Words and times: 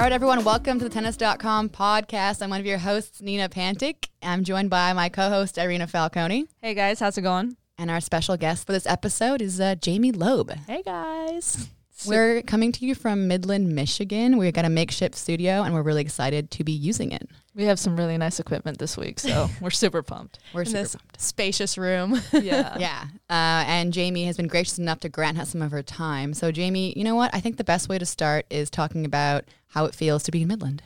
All 0.00 0.04
right, 0.04 0.12
everyone, 0.12 0.44
welcome 0.44 0.78
to 0.78 0.84
the 0.84 0.90
tennis.com 0.90 1.68
podcast. 1.68 2.40
I'm 2.40 2.48
one 2.48 2.58
of 2.58 2.64
your 2.64 2.78
hosts, 2.78 3.20
Nina 3.20 3.50
Pantic. 3.50 4.08
I'm 4.22 4.44
joined 4.44 4.70
by 4.70 4.94
my 4.94 5.10
co 5.10 5.28
host, 5.28 5.58
Irina 5.58 5.86
Falcone. 5.86 6.46
Hey 6.62 6.72
guys, 6.72 7.00
how's 7.00 7.18
it 7.18 7.20
going? 7.20 7.58
And 7.76 7.90
our 7.90 8.00
special 8.00 8.38
guest 8.38 8.64
for 8.64 8.72
this 8.72 8.86
episode 8.86 9.42
is 9.42 9.60
uh, 9.60 9.74
Jamie 9.74 10.10
Loeb. 10.10 10.52
Hey 10.66 10.80
guys. 10.82 11.68
We're 12.06 12.42
coming 12.42 12.72
to 12.72 12.86
you 12.86 12.94
from 12.94 13.28
Midland, 13.28 13.74
Michigan. 13.74 14.36
We've 14.38 14.52
got 14.52 14.64
a 14.64 14.70
makeshift 14.70 15.14
studio 15.14 15.62
and 15.62 15.74
we're 15.74 15.82
really 15.82 16.02
excited 16.02 16.50
to 16.52 16.64
be 16.64 16.72
using 16.72 17.12
it. 17.12 17.28
We 17.54 17.64
have 17.64 17.78
some 17.78 17.96
really 17.96 18.16
nice 18.16 18.38
equipment 18.40 18.78
this 18.78 18.96
week, 18.96 19.18
so 19.18 19.48
we're 19.60 19.70
super 19.70 20.02
pumped. 20.02 20.38
We're 20.54 20.62
in 20.62 20.66
super 20.68 20.82
this 20.82 20.94
pumped. 20.96 21.20
spacious 21.20 21.76
room. 21.76 22.20
Yeah. 22.32 22.76
Yeah. 22.78 23.04
Uh, 23.28 23.64
and 23.66 23.92
Jamie 23.92 24.24
has 24.24 24.36
been 24.36 24.46
gracious 24.46 24.78
enough 24.78 25.00
to 25.00 25.08
grant 25.08 25.38
us 25.38 25.50
some 25.50 25.60
of 25.62 25.70
her 25.72 25.82
time. 25.82 26.32
So, 26.32 26.50
Jamie, 26.52 26.94
you 26.96 27.04
know 27.04 27.16
what? 27.16 27.34
I 27.34 27.40
think 27.40 27.56
the 27.58 27.64
best 27.64 27.88
way 27.88 27.98
to 27.98 28.06
start 28.06 28.46
is 28.50 28.70
talking 28.70 29.04
about 29.04 29.44
how 29.68 29.84
it 29.84 29.94
feels 29.94 30.22
to 30.24 30.30
be 30.30 30.42
in 30.42 30.48
Midland. 30.48 30.82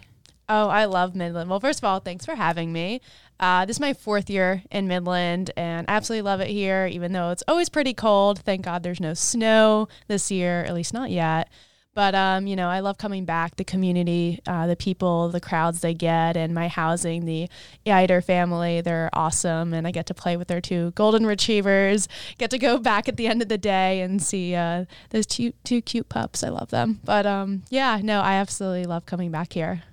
Oh, 0.49 0.69
I 0.69 0.85
love 0.85 1.15
Midland. 1.15 1.49
Well, 1.49 1.61
first 1.61 1.81
of 1.81 1.85
all, 1.85 2.01
thanks 2.01 2.27
for 2.27 2.35
having 2.35 2.73
me. 2.73 3.01
Uh, 3.41 3.65
this 3.65 3.77
is 3.77 3.81
my 3.81 3.95
fourth 3.95 4.29
year 4.29 4.63
in 4.71 4.87
Midland, 4.87 5.51
and 5.57 5.87
I 5.89 5.95
absolutely 5.95 6.23
love 6.23 6.41
it 6.41 6.49
here, 6.49 6.87
even 6.87 7.13
though 7.13 7.31
it's 7.31 7.43
always 7.49 7.69
pretty 7.69 7.95
cold. 7.95 8.41
Thank 8.41 8.63
God 8.63 8.83
there's 8.83 9.01
no 9.01 9.15
snow 9.15 9.89
this 10.07 10.31
year, 10.31 10.63
at 10.65 10.75
least 10.75 10.93
not 10.93 11.11
yet. 11.11 11.49
But, 11.95 12.15
um, 12.17 12.49
you 12.49 12.57
know, 12.57 12.69
I 12.69 12.81
love 12.81 12.99
coming 12.99 13.25
back, 13.25 13.55
the 13.57 13.65
community, 13.65 14.41
uh, 14.49 14.67
the 14.67 14.75
people, 14.75 15.29
the 15.29 15.41
crowds 15.41 15.81
they 15.81 15.95
get, 15.95 16.37
and 16.37 16.53
my 16.53 16.67
housing, 16.67 17.25
the 17.25 17.49
Eider 17.87 18.21
family. 18.21 18.81
They're 18.81 19.11
awesome, 19.13 19.73
and 19.73 19.87
I 19.87 19.93
get 19.93 20.07
to 20.07 20.15
play 20.15 20.37
with 20.37 20.49
their 20.49 20.61
two 20.61 20.91
golden 20.97 21.25
retrievers. 21.25 22.09
Get 22.37 22.51
to 22.51 22.59
go 22.59 22.79
back 22.79 23.09
at 23.09 23.17
the 23.17 23.29
end 23.29 23.43
of 23.43 23.49
the 23.49 23.59
day 23.59 24.01
and 24.01 24.21
see 24.21 24.57
uh, 24.57 24.87
those 25.11 25.25
two, 25.25 25.53
two 25.63 25.81
cute 25.81 26.09
pups. 26.09 26.43
I 26.43 26.49
love 26.49 26.71
them. 26.71 27.01
But, 27.05 27.27
um, 27.27 27.63
yeah, 27.71 28.01
no, 28.03 28.21
I 28.21 28.35
absolutely 28.35 28.85
love 28.85 29.07
coming 29.07 29.31
back 29.31 29.53
here. 29.53 29.85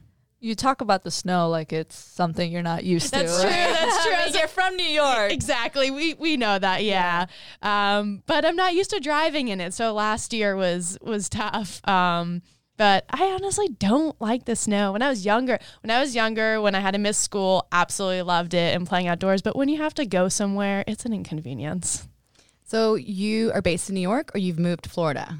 You 0.41 0.55
talk 0.55 0.81
about 0.81 1.03
the 1.03 1.11
snow 1.11 1.49
like 1.49 1.71
it's 1.71 1.95
something 1.95 2.51
you're 2.51 2.63
not 2.63 2.83
used 2.83 3.13
to. 3.13 3.19
That's 3.19 3.37
to. 3.37 3.41
true. 3.43 3.51
right? 3.51 3.73
That's 3.73 4.03
true. 4.03 4.13
I 4.17 4.25
mean, 4.25 4.33
you're 4.33 4.47
from 4.47 4.75
New 4.75 4.83
York. 4.83 5.31
Exactly. 5.31 5.91
We 5.91 6.15
we 6.15 6.35
know 6.35 6.57
that. 6.57 6.83
Yeah. 6.83 7.27
Um, 7.61 8.23
but 8.25 8.43
I'm 8.43 8.55
not 8.55 8.73
used 8.73 8.89
to 8.89 8.99
driving 8.99 9.47
in 9.49 9.61
it, 9.61 9.73
so 9.73 9.93
last 9.93 10.33
year 10.33 10.55
was 10.55 10.97
was 11.01 11.29
tough. 11.29 11.87
Um, 11.87 12.41
but 12.75 13.05
I 13.11 13.25
honestly 13.27 13.67
don't 13.69 14.19
like 14.19 14.45
the 14.45 14.55
snow. 14.55 14.93
When 14.93 15.03
I 15.03 15.09
was 15.09 15.23
younger, 15.23 15.59
when 15.83 15.91
I 15.91 15.99
was 15.99 16.15
younger, 16.15 16.59
when 16.59 16.73
I 16.73 16.79
had 16.79 16.91
to 16.91 16.97
miss 16.97 17.19
school, 17.19 17.67
absolutely 17.71 18.23
loved 18.23 18.55
it 18.55 18.75
and 18.75 18.87
playing 18.87 19.07
outdoors. 19.07 19.43
But 19.43 19.55
when 19.55 19.69
you 19.69 19.77
have 19.77 19.93
to 19.93 20.05
go 20.07 20.29
somewhere, 20.29 20.83
it's 20.87 21.05
an 21.05 21.13
inconvenience. 21.13 22.07
So, 22.63 22.95
you 22.95 23.51
are 23.53 23.61
based 23.61 23.89
in 23.89 23.95
New 23.95 24.01
York 24.01 24.31
or 24.33 24.39
you've 24.39 24.57
moved 24.57 24.85
to 24.85 24.89
Florida? 24.89 25.37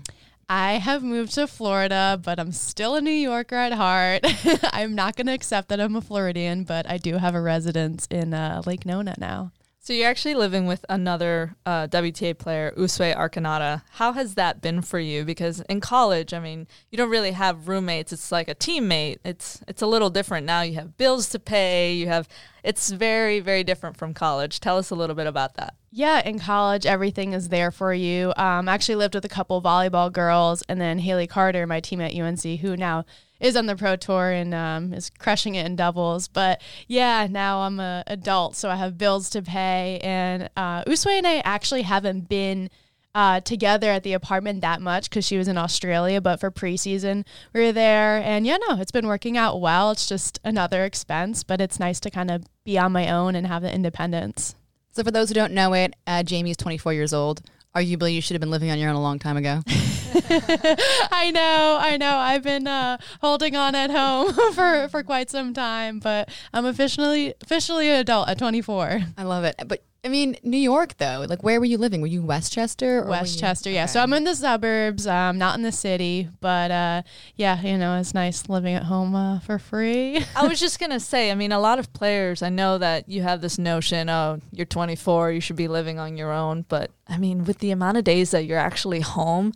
I 0.53 0.79
have 0.79 1.01
moved 1.01 1.35
to 1.35 1.47
Florida, 1.47 2.19
but 2.21 2.37
I'm 2.37 2.51
still 2.51 2.95
a 2.95 3.01
New 3.01 3.09
Yorker 3.09 3.55
at 3.55 3.71
heart. 3.71 4.25
I'm 4.73 4.95
not 4.95 5.15
going 5.15 5.27
to 5.27 5.33
accept 5.33 5.69
that 5.69 5.79
I'm 5.79 5.95
a 5.95 6.01
Floridian, 6.01 6.65
but 6.65 6.85
I 6.89 6.97
do 6.97 7.15
have 7.19 7.35
a 7.35 7.41
residence 7.41 8.05
in 8.11 8.33
uh, 8.33 8.61
Lake 8.65 8.85
Nona 8.85 9.15
now. 9.17 9.53
So 9.79 9.93
you're 9.93 10.09
actually 10.09 10.35
living 10.35 10.65
with 10.67 10.85
another 10.89 11.55
uh, 11.65 11.87
WTA 11.87 12.37
player, 12.37 12.73
Usue 12.75 13.15
Arconada. 13.15 13.83
How 13.91 14.11
has 14.11 14.35
that 14.35 14.61
been 14.61 14.81
for 14.81 14.99
you? 14.99 15.23
Because 15.23 15.61
in 15.69 15.79
college, 15.79 16.33
I 16.33 16.41
mean, 16.41 16.67
you 16.89 16.97
don't 16.97 17.09
really 17.09 17.31
have 17.31 17.69
roommates. 17.69 18.11
It's 18.11 18.29
like 18.29 18.49
a 18.49 18.55
teammate. 18.55 19.19
It's 19.23 19.63
it's 19.69 19.81
a 19.81 19.87
little 19.87 20.09
different 20.09 20.45
now. 20.45 20.63
You 20.63 20.75
have 20.75 20.97
bills 20.97 21.29
to 21.29 21.39
pay. 21.39 21.93
You 21.93 22.07
have. 22.07 22.27
It's 22.61 22.91
very 22.91 23.39
very 23.39 23.63
different 23.63 23.95
from 23.95 24.13
college. 24.13 24.59
Tell 24.59 24.77
us 24.77 24.89
a 24.89 24.95
little 24.95 25.15
bit 25.15 25.27
about 25.27 25.55
that. 25.55 25.75
Yeah, 25.93 26.25
in 26.25 26.39
college, 26.39 26.85
everything 26.85 27.33
is 27.33 27.49
there 27.49 27.69
for 27.69 27.93
you. 27.93 28.29
Um, 28.37 28.69
I 28.69 28.73
actually 28.73 28.95
lived 28.95 29.13
with 29.13 29.25
a 29.25 29.29
couple 29.29 29.61
volleyball 29.61 30.09
girls, 30.09 30.63
and 30.69 30.79
then 30.79 30.99
Hayley 30.99 31.27
Carter, 31.27 31.67
my 31.67 31.81
team 31.81 31.99
at 31.99 32.15
UNC, 32.15 32.41
who 32.61 32.77
now 32.77 33.03
is 33.41 33.57
on 33.57 33.65
the 33.65 33.75
pro 33.75 33.97
tour 33.97 34.31
and 34.31 34.53
um, 34.53 34.93
is 34.93 35.09
crushing 35.09 35.55
it 35.55 35.65
in 35.65 35.75
doubles. 35.75 36.29
But 36.29 36.61
yeah, 36.87 37.27
now 37.29 37.61
I'm 37.61 37.81
a 37.81 38.05
adult, 38.07 38.55
so 38.55 38.69
I 38.69 38.77
have 38.77 38.97
bills 38.97 39.29
to 39.31 39.41
pay. 39.41 39.99
And 40.01 40.49
uh, 40.55 40.83
and 40.87 41.27
I 41.27 41.41
actually 41.43 41.81
haven't 41.81 42.29
been 42.29 42.69
uh, 43.13 43.41
together 43.41 43.91
at 43.91 44.03
the 44.03 44.13
apartment 44.13 44.61
that 44.61 44.81
much 44.81 45.09
because 45.09 45.25
she 45.25 45.37
was 45.37 45.49
in 45.49 45.57
Australia. 45.57 46.21
But 46.21 46.39
for 46.39 46.51
preseason, 46.51 47.25
we 47.53 47.59
were 47.59 47.73
there, 47.73 48.17
and 48.19 48.47
yeah, 48.47 48.57
no, 48.69 48.79
it's 48.79 48.93
been 48.93 49.07
working 49.07 49.37
out 49.37 49.59
well. 49.59 49.91
It's 49.91 50.07
just 50.07 50.39
another 50.45 50.85
expense, 50.85 51.43
but 51.43 51.59
it's 51.59 51.81
nice 51.81 51.99
to 51.99 52.09
kind 52.09 52.31
of 52.31 52.45
be 52.63 52.77
on 52.79 52.93
my 52.93 53.11
own 53.11 53.35
and 53.35 53.45
have 53.47 53.61
the 53.61 53.73
independence. 53.73 54.55
So, 54.91 55.03
for 55.03 55.11
those 55.11 55.29
who 55.29 55.35
don't 55.35 55.53
know 55.53 55.73
it, 55.73 55.95
uh, 56.05 56.23
Jamie 56.23 56.51
is 56.51 56.57
24 56.57 56.93
years 56.93 57.13
old. 57.13 57.41
Arguably, 57.75 58.13
you 58.13 58.21
should 58.21 58.35
have 58.35 58.41
been 58.41 58.51
living 58.51 58.69
on 58.69 58.77
your 58.77 58.89
own 58.89 58.95
a 58.95 59.01
long 59.01 59.17
time 59.17 59.37
ago. 59.37 59.61
I 59.67 61.31
know, 61.33 61.77
I 61.79 61.95
know. 61.97 62.17
I've 62.17 62.43
been 62.43 62.67
uh, 62.67 62.97
holding 63.21 63.55
on 63.55 63.75
at 63.75 63.89
home 63.89 64.33
for, 64.53 64.89
for 64.89 65.03
quite 65.03 65.29
some 65.29 65.53
time, 65.53 65.99
but 65.99 66.29
I'm 66.53 66.65
officially 66.65 67.33
officially 67.41 67.89
an 67.89 68.01
adult 68.01 68.27
at 68.27 68.37
24. 68.37 69.01
I 69.17 69.23
love 69.23 69.45
it. 69.45 69.55
But 69.65 69.83
I 70.03 70.07
mean, 70.09 70.35
New 70.41 70.57
York, 70.57 70.97
though, 70.97 71.27
like 71.29 71.43
where 71.43 71.59
were 71.59 71.65
you 71.65 71.77
living? 71.77 72.01
Were 72.01 72.07
you 72.07 72.21
in 72.21 72.27
Westchester? 72.27 72.97
Or 72.97 73.01
were 73.01 73.05
you- 73.05 73.11
Westchester, 73.11 73.69
yeah. 73.69 73.83
Okay. 73.83 73.91
So 73.91 74.01
I'm 74.01 74.11
in 74.13 74.23
the 74.23 74.33
suburbs, 74.35 75.05
um, 75.05 75.37
not 75.37 75.55
in 75.55 75.61
the 75.61 75.71
city, 75.71 76.27
but 76.39 76.71
uh, 76.71 77.03
yeah, 77.35 77.61
you 77.61 77.77
know, 77.77 77.99
it's 77.99 78.15
nice 78.15 78.49
living 78.49 78.73
at 78.73 78.83
home 78.83 79.13
uh, 79.13 79.39
for 79.41 79.59
free. 79.59 80.25
I 80.35 80.47
was 80.47 80.59
just 80.59 80.79
gonna 80.79 80.99
say. 80.99 81.29
I 81.29 81.35
mean, 81.35 81.51
a 81.51 81.59
lot 81.59 81.77
of 81.77 81.93
players. 81.93 82.41
I 82.41 82.49
know 82.49 82.79
that 82.79 83.07
you 83.09 83.21
have 83.21 83.41
this 83.41 83.59
notion. 83.59 84.09
Oh, 84.09 84.39
you're 84.51 84.65
24. 84.65 85.33
You 85.33 85.39
should 85.39 85.55
be 85.55 85.67
living 85.67 85.99
on 85.99 86.17
your 86.17 86.31
own. 86.31 86.65
But 86.67 86.89
I 87.07 87.19
mean, 87.19 87.45
with 87.45 87.59
the 87.59 87.69
amount 87.69 87.97
of 87.97 88.03
days 88.03 88.31
that 88.31 88.45
you're 88.45 88.57
actually 88.57 89.01
home, 89.01 89.53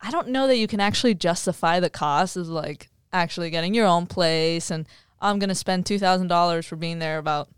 I 0.00 0.12
don't 0.12 0.28
know 0.28 0.46
that 0.46 0.56
you 0.56 0.68
can 0.68 0.78
actually 0.78 1.14
justify 1.14 1.80
the 1.80 1.90
cost 1.90 2.36
of 2.36 2.46
like 2.46 2.90
actually 3.12 3.50
getting 3.50 3.74
your 3.74 3.86
own 3.86 4.06
place. 4.06 4.70
And 4.70 4.86
I'm 5.20 5.40
gonna 5.40 5.56
spend 5.56 5.84
two 5.84 5.98
thousand 5.98 6.28
dollars 6.28 6.64
for 6.64 6.76
being 6.76 7.00
there 7.00 7.18
about 7.18 7.48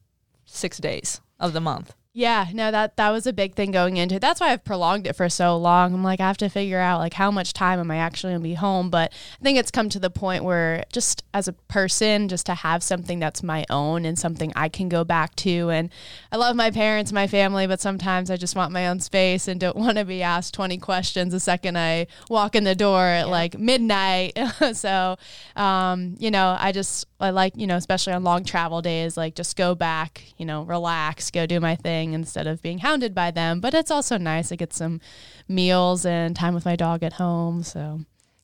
six 0.46 0.78
days 0.78 1.20
of 1.38 1.52
the 1.52 1.60
month. 1.60 1.92
Yeah, 2.18 2.46
no, 2.54 2.70
that 2.70 2.96
that 2.96 3.10
was 3.10 3.26
a 3.26 3.32
big 3.34 3.54
thing 3.54 3.72
going 3.72 3.98
into 3.98 4.14
it. 4.14 4.20
That's 4.20 4.40
why 4.40 4.50
I've 4.50 4.64
prolonged 4.64 5.06
it 5.06 5.12
for 5.12 5.28
so 5.28 5.54
long. 5.58 5.92
I'm 5.92 6.02
like, 6.02 6.18
I 6.18 6.26
have 6.26 6.38
to 6.38 6.48
figure 6.48 6.78
out 6.78 6.98
like 6.98 7.12
how 7.12 7.30
much 7.30 7.52
time 7.52 7.78
am 7.78 7.90
I 7.90 7.98
actually 7.98 8.32
gonna 8.32 8.42
be 8.42 8.54
home. 8.54 8.88
But 8.88 9.12
I 9.38 9.44
think 9.44 9.58
it's 9.58 9.70
come 9.70 9.90
to 9.90 9.98
the 9.98 10.08
point 10.08 10.42
where 10.42 10.84
just 10.90 11.24
as 11.34 11.46
a 11.46 11.52
person, 11.52 12.28
just 12.28 12.46
to 12.46 12.54
have 12.54 12.82
something 12.82 13.18
that's 13.18 13.42
my 13.42 13.66
own 13.68 14.06
and 14.06 14.18
something 14.18 14.50
I 14.56 14.70
can 14.70 14.88
go 14.88 15.04
back 15.04 15.36
to. 15.36 15.68
And 15.68 15.90
I 16.32 16.38
love 16.38 16.56
my 16.56 16.70
parents, 16.70 17.12
my 17.12 17.26
family, 17.26 17.66
but 17.66 17.82
sometimes 17.82 18.30
I 18.30 18.38
just 18.38 18.56
want 18.56 18.72
my 18.72 18.88
own 18.88 19.00
space 19.00 19.46
and 19.46 19.60
don't 19.60 19.76
want 19.76 19.98
to 19.98 20.06
be 20.06 20.22
asked 20.22 20.54
20 20.54 20.78
questions 20.78 21.34
the 21.34 21.40
second 21.40 21.76
I 21.76 22.06
walk 22.30 22.54
in 22.54 22.64
the 22.64 22.74
door 22.74 23.02
at 23.02 23.28
like 23.28 23.58
midnight. 23.58 24.38
so, 24.72 25.18
um, 25.54 26.16
you 26.18 26.30
know, 26.30 26.56
I 26.58 26.72
just 26.72 27.04
I 27.20 27.28
like, 27.28 27.52
you 27.56 27.66
know, 27.66 27.76
especially 27.76 28.14
on 28.14 28.24
long 28.24 28.44
travel 28.44 28.80
days, 28.80 29.18
like 29.18 29.34
just 29.34 29.54
go 29.54 29.74
back, 29.74 30.22
you 30.38 30.46
know, 30.46 30.62
relax, 30.62 31.30
go 31.30 31.44
do 31.44 31.60
my 31.60 31.76
thing 31.76 32.05
instead 32.14 32.46
of 32.46 32.62
being 32.62 32.78
hounded 32.78 33.14
by 33.14 33.30
them. 33.30 33.60
But 33.60 33.74
it's 33.74 33.90
also 33.90 34.16
nice 34.18 34.48
to 34.48 34.56
get 34.56 34.72
some 34.72 35.00
meals 35.48 36.04
and 36.06 36.34
time 36.36 36.54
with 36.54 36.64
my 36.64 36.76
dog 36.76 37.02
at 37.02 37.14
home. 37.14 37.62
So 37.62 38.00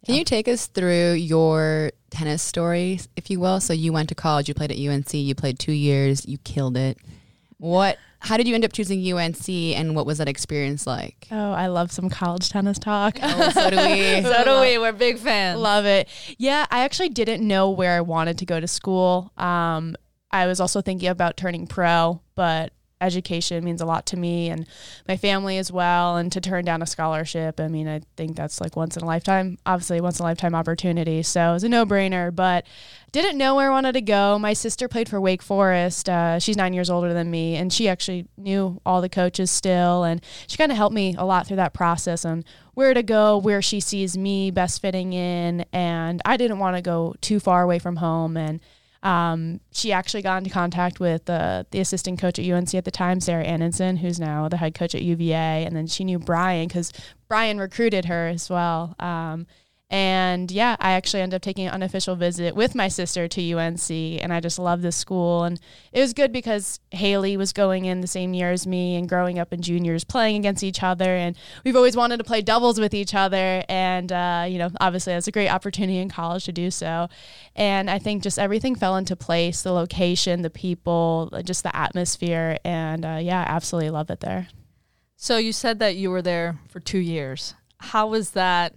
Can 0.07 0.15
you 0.15 0.25
take 0.25 0.49
us 0.49 0.67
through 0.67 1.13
your 1.15 1.93
tennis 2.11 2.43
story, 2.43 3.01
if 3.17 3.31
you 3.31 3.41
will? 3.41 3.61
So 3.61 3.73
you 3.73 3.93
went 3.93 4.09
to 4.11 4.15
college, 4.15 4.49
you 4.49 4.55
played 4.55 4.73
at 4.73 4.79
UNC, 4.79 5.15
you 5.15 5.35
played 5.35 5.59
two 5.59 5.73
years, 5.73 6.27
you 6.27 6.39
killed 6.39 6.77
it. 6.77 6.99
What? 7.59 7.99
How 8.19 8.37
did 8.37 8.47
you 8.47 8.55
end 8.55 8.65
up 8.65 8.73
choosing 8.73 9.01
UNC, 9.13 9.49
and 9.49 9.97
what 9.97 10.07
was 10.07 10.19
that 10.19 10.29
experience 10.29 10.87
like? 10.87 11.27
oh, 11.33 11.53
I 11.53 11.67
love 11.67 11.91
some 11.91 12.09
college 12.09 12.51
tennis 12.51 12.79
talk. 12.79 13.19
Oh, 13.21 13.51
so 13.51 13.71
do 13.71 13.77
we. 13.77 14.21
So 14.23 14.45
do 14.45 14.61
we. 14.61 14.79
We're 14.79 14.93
big 14.93 15.19
fans. 15.19 15.59
Love 15.61 15.87
it. 15.87 16.09
Yeah, 16.39 16.67
I 16.71 16.85
actually 16.85 17.09
didn't 17.09 17.47
know 17.47 17.71
where 17.71 17.97
I 17.97 18.01
wanted 18.01 18.39
to 18.39 18.47
go 18.47 18.61
to 18.61 18.69
school. 18.69 19.33
Um, 19.37 19.97
I 20.31 20.47
was 20.47 20.61
also 20.61 20.81
thinking 20.81 21.09
about 21.09 21.37
turning 21.37 21.67
pro, 21.67 22.21
but 22.37 22.73
education 23.03 23.65
means 23.65 23.81
a 23.81 23.87
lot 23.87 24.07
to 24.07 24.17
me 24.17 24.49
and 24.49 24.67
my 25.07 25.17
family 25.17 25.59
as 25.59 25.71
well. 25.71 26.17
And 26.17 26.31
to 26.33 26.41
turn 26.41 26.65
down 26.65 26.83
a 26.83 26.87
scholarship, 26.87 27.61
I 27.61 27.69
mean, 27.69 27.89
I 27.89 28.01
think 28.17 28.37
that's 28.37 28.61
like 28.61 28.77
once 28.77 28.97
in 28.97 29.03
a 29.03 29.07
lifetime, 29.07 29.59
obviously 29.67 30.01
once 30.01 30.19
in 30.19 30.25
a 30.25 30.29
lifetime 30.29 30.55
opportunity. 30.55 31.23
So 31.23 31.51
it 31.51 31.55
was 31.55 31.65
a 31.65 31.69
no 31.69 31.85
brainer, 31.85 32.35
but 32.35 32.65
didn't 33.13 33.37
know 33.37 33.55
where 33.55 33.71
I 33.71 33.75
wanted 33.75 33.93
to 33.93 34.01
go. 34.01 34.39
My 34.39 34.55
sister 34.55 34.89
played 34.89 35.09
for 35.09 35.21
Wake 35.21 35.43
Forest. 35.43 36.09
Uh, 36.09 36.39
she's 36.39 36.57
nine 36.57 36.73
years 36.73 36.89
older 36.89 37.13
than 37.13 37.31
me, 37.31 37.57
and 37.57 37.71
she 37.71 37.87
actually 37.87 38.27
knew 38.39 38.81
all 38.87 39.03
the 39.03 39.09
coaches 39.11 39.51
still, 39.51 40.03
and 40.03 40.23
she 40.47 40.57
kind 40.57 40.73
of 40.73 40.79
helped 40.79 40.95
me 40.95 41.15
a 41.19 41.25
lot 41.27 41.47
through 41.47 41.57
that 41.57 41.75
process 41.75 42.25
on 42.25 42.43
where 42.73 42.95
to 42.95 43.03
go, 43.03 43.37
where 43.37 43.61
she 43.61 43.81
sees 43.81 44.17
me 44.17 44.51
best 44.51 44.81
fitting 44.81 45.13
in, 45.13 45.67
and 45.75 46.23
I 46.25 46.39
didn't 46.39 46.59
want 46.59 46.77
to 46.77 46.83
go 46.83 47.15
too 47.21 47.39
far 47.39 47.63
away 47.63 47.79
from 47.79 47.97
home, 47.97 48.39
and 48.39 48.61
um, 49.03 49.61
she 49.73 49.93
actually 49.93 50.23
got 50.23 50.39
into 50.39 50.51
contact 50.51 51.01
with 51.01 51.29
uh, 51.29 51.65
the 51.71 51.81
assistant 51.81 52.21
coach 52.21 52.39
at 52.39 52.49
UNC 52.49 52.75
at 52.75 52.85
the 52.85 52.91
time, 52.91 53.21
Sarah 53.21 53.45
Anundsen, 53.45 53.97
who's 53.97 54.21
now 54.21 54.49
the 54.49 54.57
head 54.57 54.75
coach 54.75 54.95
at 54.95 55.03
UVA, 55.03 55.65
and 55.65 55.75
then 55.75 55.87
she 55.87 56.05
knew 56.05 56.19
Brian 56.19 56.69
because 56.69 56.93
Brian 57.29 57.59
recruited 57.59 58.05
her 58.05 58.29
as 58.29 58.49
well. 58.49 58.95
Um, 59.01 59.47
and 59.93 60.51
yeah, 60.51 60.75
I 60.81 60.93
actually 60.93 61.21
ended 61.21 61.37
up 61.37 61.43
taking 61.43 61.67
an 61.67 61.75
unofficial 61.75 62.17
visit 62.17 62.57
with 62.57 62.75
my 62.75 62.89
sister 62.89 63.29
to 63.29 63.53
UNC, 63.53 63.91
and 63.91 64.33
I 64.33 64.41
just 64.41 64.59
love 64.59 64.81
this 64.81 64.97
school. 64.97 65.45
And 65.45 65.61
it 65.93 66.01
was 66.01 66.15
good 66.15 66.33
because 66.33 66.81
Hayley 66.93 67.37
was 67.37 67.53
going 67.53 67.85
in 67.85 68.01
the 68.01 68.07
same 68.07 68.33
year 68.33 68.51
as 68.51 68.67
me 68.67 68.97
and 68.97 69.07
growing 69.07 69.39
up 69.39 69.53
in 69.53 69.61
juniors, 69.61 70.03
playing 70.03 70.37
against 70.37 70.63
each 70.63 70.83
other. 70.83 71.15
And 71.15 71.37
we've 71.63 71.77
always 71.77 71.95
wanted 71.95 72.17
to 72.17 72.25
play 72.25 72.41
doubles 72.41 72.81
with 72.81 72.95
each 72.95 73.15
other. 73.15 73.63
And, 73.69 74.11
uh, 74.11 74.47
you 74.49 74.57
know, 74.57 74.71
obviously 74.81 75.13
it's 75.13 75.29
a 75.29 75.33
great 75.33 75.51
opportunity 75.51 75.99
in 75.99 76.09
college 76.09 76.47
to 76.47 76.53
do 76.53 76.71
so. 76.71 77.11
And 77.55 77.91
I 77.91 77.99
think 77.99 78.23
just 78.23 78.39
everything 78.39 78.75
fell 78.75 78.97
into 78.97 79.15
place 79.15 79.61
the 79.61 79.73
location, 79.73 80.41
the 80.41 80.49
people, 80.49 81.31
just 81.45 81.65
the 81.65 81.77
atmosphere. 81.77 82.57
And 82.65 83.05
uh, 83.05 83.19
yeah, 83.21 83.41
I 83.41 83.53
absolutely 83.53 83.91
love 83.91 84.09
it 84.09 84.21
there. 84.21 84.49
So 85.19 85.37
you 85.37 85.53
said 85.53 85.81
that 85.81 85.97
you 85.97 86.11
were 86.11 86.23
there 86.23 86.59
for 86.71 86.81
two 86.81 86.99
years. 86.99 87.53
How 87.77 88.07
was 88.07 88.31
that? 88.31 88.75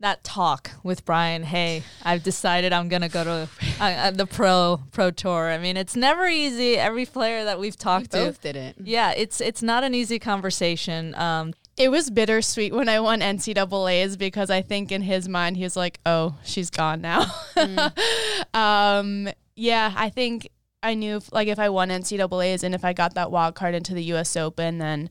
That 0.00 0.22
talk 0.22 0.70
with 0.82 1.04
Brian, 1.04 1.42
hey, 1.42 1.82
I've 2.02 2.22
decided 2.22 2.72
I'm 2.72 2.88
gonna 2.88 3.08
go 3.08 3.24
to 3.24 3.48
uh, 3.80 3.84
uh, 3.84 4.10
the 4.10 4.26
pro 4.26 4.82
pro 4.92 5.10
tour. 5.10 5.50
I 5.50 5.58
mean, 5.58 5.76
it's 5.76 5.96
never 5.96 6.26
easy. 6.26 6.76
Every 6.76 7.06
player 7.06 7.44
that 7.44 7.58
we've 7.58 7.76
talked 7.76 8.12
we 8.12 8.18
to, 8.20 8.24
both 8.26 8.40
did 8.40 8.56
it. 8.56 8.76
Yeah, 8.82 9.12
it's 9.12 9.40
it's 9.40 9.62
not 9.62 9.84
an 9.84 9.94
easy 9.94 10.18
conversation. 10.18 11.14
Um, 11.14 11.54
it 11.76 11.90
was 11.90 12.10
bittersweet 12.10 12.72
when 12.72 12.88
I 12.88 13.00
won 13.00 13.20
NCAA's 13.20 14.16
because 14.16 14.50
I 14.50 14.62
think 14.62 14.92
in 14.92 15.02
his 15.02 15.28
mind 15.28 15.56
he 15.56 15.62
was 15.62 15.76
like, 15.76 16.00
"Oh, 16.04 16.36
she's 16.44 16.70
gone 16.70 17.00
now." 17.00 17.24
Mm. 17.56 18.54
um, 18.54 19.28
yeah, 19.54 19.92
I 19.96 20.10
think 20.10 20.48
I 20.82 20.94
knew 20.94 21.16
if, 21.16 21.32
like 21.32 21.48
if 21.48 21.58
I 21.58 21.68
won 21.70 21.88
NCAA's 21.88 22.62
and 22.62 22.74
if 22.74 22.84
I 22.84 22.92
got 22.92 23.14
that 23.14 23.30
wild 23.30 23.54
card 23.54 23.74
into 23.74 23.94
the 23.94 24.04
U.S. 24.04 24.36
Open, 24.36 24.78
then 24.78 25.10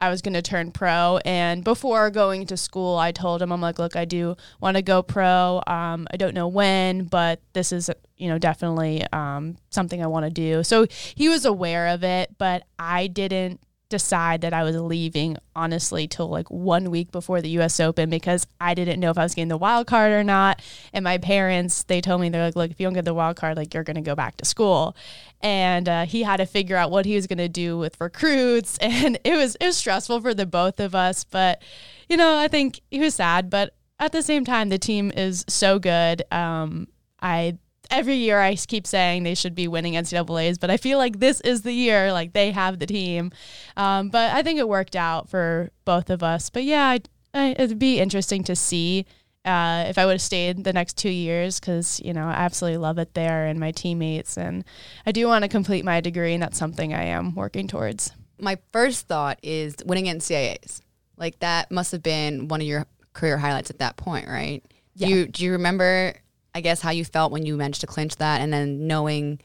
I 0.00 0.10
was 0.10 0.20
going 0.22 0.34
to 0.34 0.42
turn 0.42 0.70
pro. 0.70 1.18
And 1.24 1.64
before 1.64 2.10
going 2.10 2.46
to 2.46 2.56
school, 2.56 2.98
I 2.98 3.12
told 3.12 3.40
him, 3.40 3.52
I'm 3.52 3.60
like, 3.60 3.78
look, 3.78 3.96
I 3.96 4.04
do 4.04 4.36
want 4.60 4.76
to 4.76 4.82
go 4.82 5.02
pro. 5.02 5.62
Um, 5.66 6.06
I 6.12 6.16
don't 6.16 6.34
know 6.34 6.48
when, 6.48 7.04
but 7.04 7.40
this 7.52 7.72
is, 7.72 7.90
you 8.16 8.28
know, 8.28 8.38
definitely 8.38 9.04
um, 9.12 9.56
something 9.70 10.02
I 10.02 10.06
want 10.06 10.26
to 10.26 10.30
do. 10.30 10.62
So 10.62 10.86
he 11.14 11.28
was 11.28 11.44
aware 11.44 11.88
of 11.88 12.04
it, 12.04 12.36
but 12.38 12.64
I 12.78 13.06
didn't 13.06 13.60
decide 13.94 14.40
that 14.40 14.52
I 14.52 14.64
was 14.64 14.74
leaving 14.74 15.36
honestly 15.54 16.08
till 16.08 16.28
like 16.28 16.50
one 16.50 16.90
week 16.90 17.12
before 17.12 17.40
the 17.40 17.48
US 17.60 17.78
Open 17.78 18.10
because 18.10 18.44
I 18.60 18.74
didn't 18.74 18.98
know 18.98 19.10
if 19.10 19.16
I 19.16 19.22
was 19.22 19.36
getting 19.36 19.48
the 19.48 19.56
wild 19.56 19.86
card 19.86 20.10
or 20.10 20.24
not. 20.24 20.60
And 20.92 21.04
my 21.04 21.18
parents, 21.18 21.84
they 21.84 22.00
told 22.00 22.20
me, 22.20 22.28
they're 22.28 22.42
like, 22.42 22.56
look, 22.56 22.72
if 22.72 22.80
you 22.80 22.86
don't 22.86 22.94
get 22.94 23.04
the 23.04 23.14
wild 23.14 23.36
card, 23.36 23.56
like 23.56 23.72
you're 23.72 23.84
going 23.84 23.94
to 23.94 24.02
go 24.02 24.16
back 24.16 24.36
to 24.38 24.44
school. 24.44 24.96
And 25.42 25.88
uh, 25.88 26.06
he 26.06 26.24
had 26.24 26.38
to 26.38 26.46
figure 26.46 26.76
out 26.76 26.90
what 26.90 27.06
he 27.06 27.14
was 27.14 27.28
going 27.28 27.38
to 27.38 27.48
do 27.48 27.78
with 27.78 28.00
recruits. 28.00 28.78
And 28.82 29.18
it 29.22 29.36
was, 29.36 29.56
it 29.60 29.66
was 29.66 29.76
stressful 29.76 30.20
for 30.20 30.34
the 30.34 30.46
both 30.46 30.80
of 30.80 30.94
us. 30.96 31.22
But, 31.22 31.62
you 32.08 32.16
know, 32.16 32.36
I 32.36 32.48
think 32.48 32.80
he 32.90 32.98
was 32.98 33.14
sad. 33.14 33.48
But 33.48 33.76
at 34.00 34.10
the 34.10 34.22
same 34.22 34.44
time, 34.44 34.70
the 34.70 34.78
team 34.78 35.12
is 35.14 35.44
so 35.48 35.78
good. 35.78 36.24
Um, 36.32 36.88
I 37.20 37.58
every 37.90 38.16
year 38.16 38.40
I 38.40 38.56
keep 38.56 38.86
saying 38.86 39.22
they 39.22 39.34
should 39.34 39.54
be 39.54 39.68
winning 39.68 39.94
NCAA's, 39.94 40.58
but 40.58 40.70
I 40.70 40.76
feel 40.76 40.98
like 40.98 41.20
this 41.20 41.40
is 41.42 41.62
the 41.62 41.72
year. 41.72 42.12
Like 42.12 42.32
they 42.32 42.50
have 42.50 42.78
the 42.78 42.86
team, 42.86 43.32
um, 43.76 44.10
but 44.10 44.32
I 44.32 44.42
think 44.42 44.58
it 44.58 44.68
worked 44.68 44.96
out 44.96 45.28
for 45.28 45.70
both 45.84 46.10
of 46.10 46.22
us. 46.22 46.50
But 46.50 46.64
yeah, 46.64 46.88
I, 46.88 47.00
I, 47.32 47.54
it'd 47.58 47.78
be 47.78 48.00
interesting 48.00 48.44
to 48.44 48.56
see 48.56 49.06
uh, 49.44 49.84
if 49.88 49.98
I 49.98 50.06
would 50.06 50.12
have 50.12 50.22
stayed 50.22 50.64
the 50.64 50.72
next 50.72 50.96
two 50.96 51.10
years 51.10 51.60
because 51.60 52.00
you 52.04 52.12
know 52.12 52.26
I 52.26 52.32
absolutely 52.32 52.78
love 52.78 52.98
it 52.98 53.14
there 53.14 53.46
and 53.46 53.60
my 53.60 53.72
teammates, 53.72 54.36
and 54.36 54.64
I 55.06 55.12
do 55.12 55.26
want 55.26 55.42
to 55.42 55.48
complete 55.48 55.84
my 55.84 56.00
degree, 56.00 56.34
and 56.34 56.42
that's 56.42 56.58
something 56.58 56.94
I 56.94 57.04
am 57.04 57.34
working 57.34 57.68
towards. 57.68 58.12
My 58.38 58.58
first 58.72 59.06
thought 59.06 59.38
is 59.42 59.76
winning 59.84 60.06
NCAA's. 60.06 60.82
Like 61.16 61.38
that 61.40 61.70
must 61.70 61.92
have 61.92 62.02
been 62.02 62.48
one 62.48 62.60
of 62.60 62.66
your 62.66 62.86
career 63.12 63.38
highlights 63.38 63.70
at 63.70 63.78
that 63.78 63.96
point, 63.96 64.26
right? 64.28 64.64
Yeah. 64.94 65.08
Do 65.08 65.14
you 65.14 65.26
do 65.26 65.44
you 65.44 65.52
remember 65.52 66.14
I 66.54 66.60
guess 66.60 66.80
how 66.80 66.90
you 66.90 67.04
felt 67.04 67.32
when 67.32 67.44
you 67.44 67.56
managed 67.56 67.80
to 67.80 67.86
clinch 67.86 68.16
that, 68.16 68.40
and 68.40 68.52
then 68.52 68.86
knowing, 68.86 69.40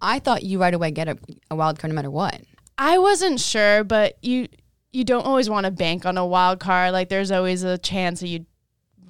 I 0.00 0.18
thought 0.18 0.42
you 0.42 0.60
right 0.60 0.74
away 0.74 0.90
get 0.90 1.08
a, 1.08 1.16
a 1.50 1.56
wild 1.56 1.78
card 1.78 1.92
no 1.92 1.94
matter 1.94 2.10
what. 2.10 2.40
I 2.76 2.98
wasn't 2.98 3.40
sure, 3.40 3.84
but 3.84 4.18
you 4.22 4.48
you 4.92 5.04
don't 5.04 5.26
always 5.26 5.48
want 5.50 5.64
to 5.64 5.70
bank 5.70 6.06
on 6.06 6.18
a 6.18 6.26
wild 6.26 6.60
card. 6.60 6.92
Like 6.92 7.08
there's 7.08 7.30
always 7.30 7.62
a 7.62 7.78
chance 7.78 8.20
that 8.20 8.28
you 8.28 8.46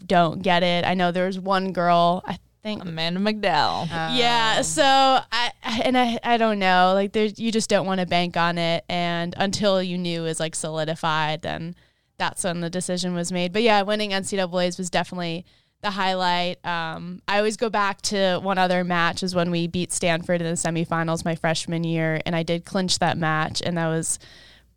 don't 0.06 0.42
get 0.42 0.62
it. 0.62 0.84
I 0.84 0.94
know 0.94 1.12
there 1.12 1.26
was 1.26 1.38
one 1.38 1.72
girl. 1.72 2.22
I 2.26 2.38
think 2.62 2.82
Amanda 2.82 3.20
McDowell. 3.20 3.88
Oh. 3.90 4.16
Yeah. 4.16 4.62
So 4.62 4.82
I 4.82 5.52
and 5.82 5.96
I 5.96 6.18
I 6.22 6.36
don't 6.36 6.58
know. 6.58 6.92
Like 6.94 7.12
there's 7.12 7.38
you 7.38 7.52
just 7.52 7.70
don't 7.70 7.86
want 7.86 8.00
to 8.00 8.06
bank 8.06 8.36
on 8.36 8.58
it, 8.58 8.84
and 8.88 9.34
until 9.36 9.82
you 9.82 9.98
knew 9.98 10.26
is 10.26 10.40
like 10.40 10.54
solidified, 10.54 11.42
then 11.42 11.74
that's 12.18 12.44
when 12.44 12.60
the 12.60 12.70
decision 12.70 13.14
was 13.14 13.32
made. 13.32 13.52
But 13.52 13.62
yeah, 13.62 13.82
winning 13.82 14.10
NCAA's 14.10 14.78
was 14.78 14.90
definitely 14.90 15.44
the 15.84 15.90
highlight. 15.90 16.64
Um, 16.66 17.20
I 17.28 17.38
always 17.38 17.56
go 17.56 17.70
back 17.70 18.02
to 18.02 18.40
one 18.42 18.58
other 18.58 18.82
match 18.82 19.22
is 19.22 19.34
when 19.34 19.50
we 19.50 19.68
beat 19.68 19.92
Stanford 19.92 20.40
in 20.40 20.46
the 20.46 20.54
semifinals 20.54 21.24
my 21.24 21.36
freshman 21.36 21.84
year, 21.84 22.20
and 22.26 22.34
I 22.34 22.42
did 22.42 22.64
clinch 22.64 22.98
that 22.98 23.16
match, 23.16 23.62
and 23.64 23.76
that 23.76 23.86
was 23.86 24.18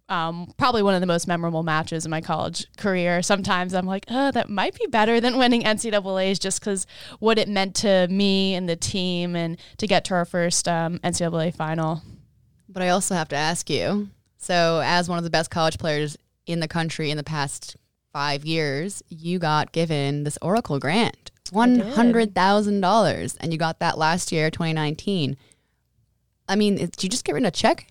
um, 0.09 0.54
probably 0.57 0.83
one 0.83 0.95
of 0.95 1.01
the 1.01 1.07
most 1.07 1.27
memorable 1.27 1.63
matches 1.63 2.06
in 2.06 2.12
my 2.12 2.21
college 2.21 2.68
career. 2.77 3.21
Sometimes 3.21 3.74
I'm 3.74 3.86
like, 3.86 4.06
oh, 4.09 4.31
that 4.31 4.50
might 4.50 4.77
be 4.77 4.86
better 4.88 5.19
than 5.19 5.38
winning 5.38 5.63
NCAA's 5.63 6.39
just 6.39 6.59
because 6.59 6.86
what 7.19 7.39
it 7.39 7.48
meant 7.48 7.75
to 7.77 8.07
me 8.09 8.54
and 8.54 8.68
the 8.68 8.75
team, 8.75 9.36
and 9.36 9.57
to 9.77 9.88
get 9.88 10.06
to 10.06 10.13
our 10.13 10.25
first 10.25 10.68
um, 10.68 11.00
NCAA 11.00 11.56
final. 11.56 12.01
But 12.68 12.83
I 12.83 12.89
also 12.89 13.15
have 13.15 13.30
to 13.30 13.36
ask 13.38 13.69
you. 13.69 14.09
So, 14.38 14.81
as 14.83 15.09
one 15.09 15.18
of 15.18 15.24
the 15.24 15.30
best 15.30 15.50
college 15.50 15.77
players 15.77 16.18
in 16.45 16.59
the 16.59 16.68
country 16.68 17.12
in 17.12 17.18
the 17.18 17.24
past 17.24 17.77
five 18.17 18.45
years, 18.45 19.03
you 19.09 19.37
got 19.37 19.71
given 19.71 20.23
this 20.23 20.39
Oracle 20.41 20.79
grant, 20.79 21.29
one 21.51 21.77
hundred 21.77 22.33
thousand 22.33 22.81
dollars, 22.81 23.37
and 23.39 23.53
you 23.53 23.59
got 23.59 23.77
that 23.77 23.95
last 23.95 24.31
year, 24.31 24.49
twenty 24.49 24.73
nineteen. 24.73 25.37
I 26.49 26.55
mean, 26.55 26.77
did 26.77 27.03
you 27.03 27.09
just 27.09 27.23
get 27.23 27.33
written 27.33 27.45
a 27.45 27.51
check? 27.51 27.85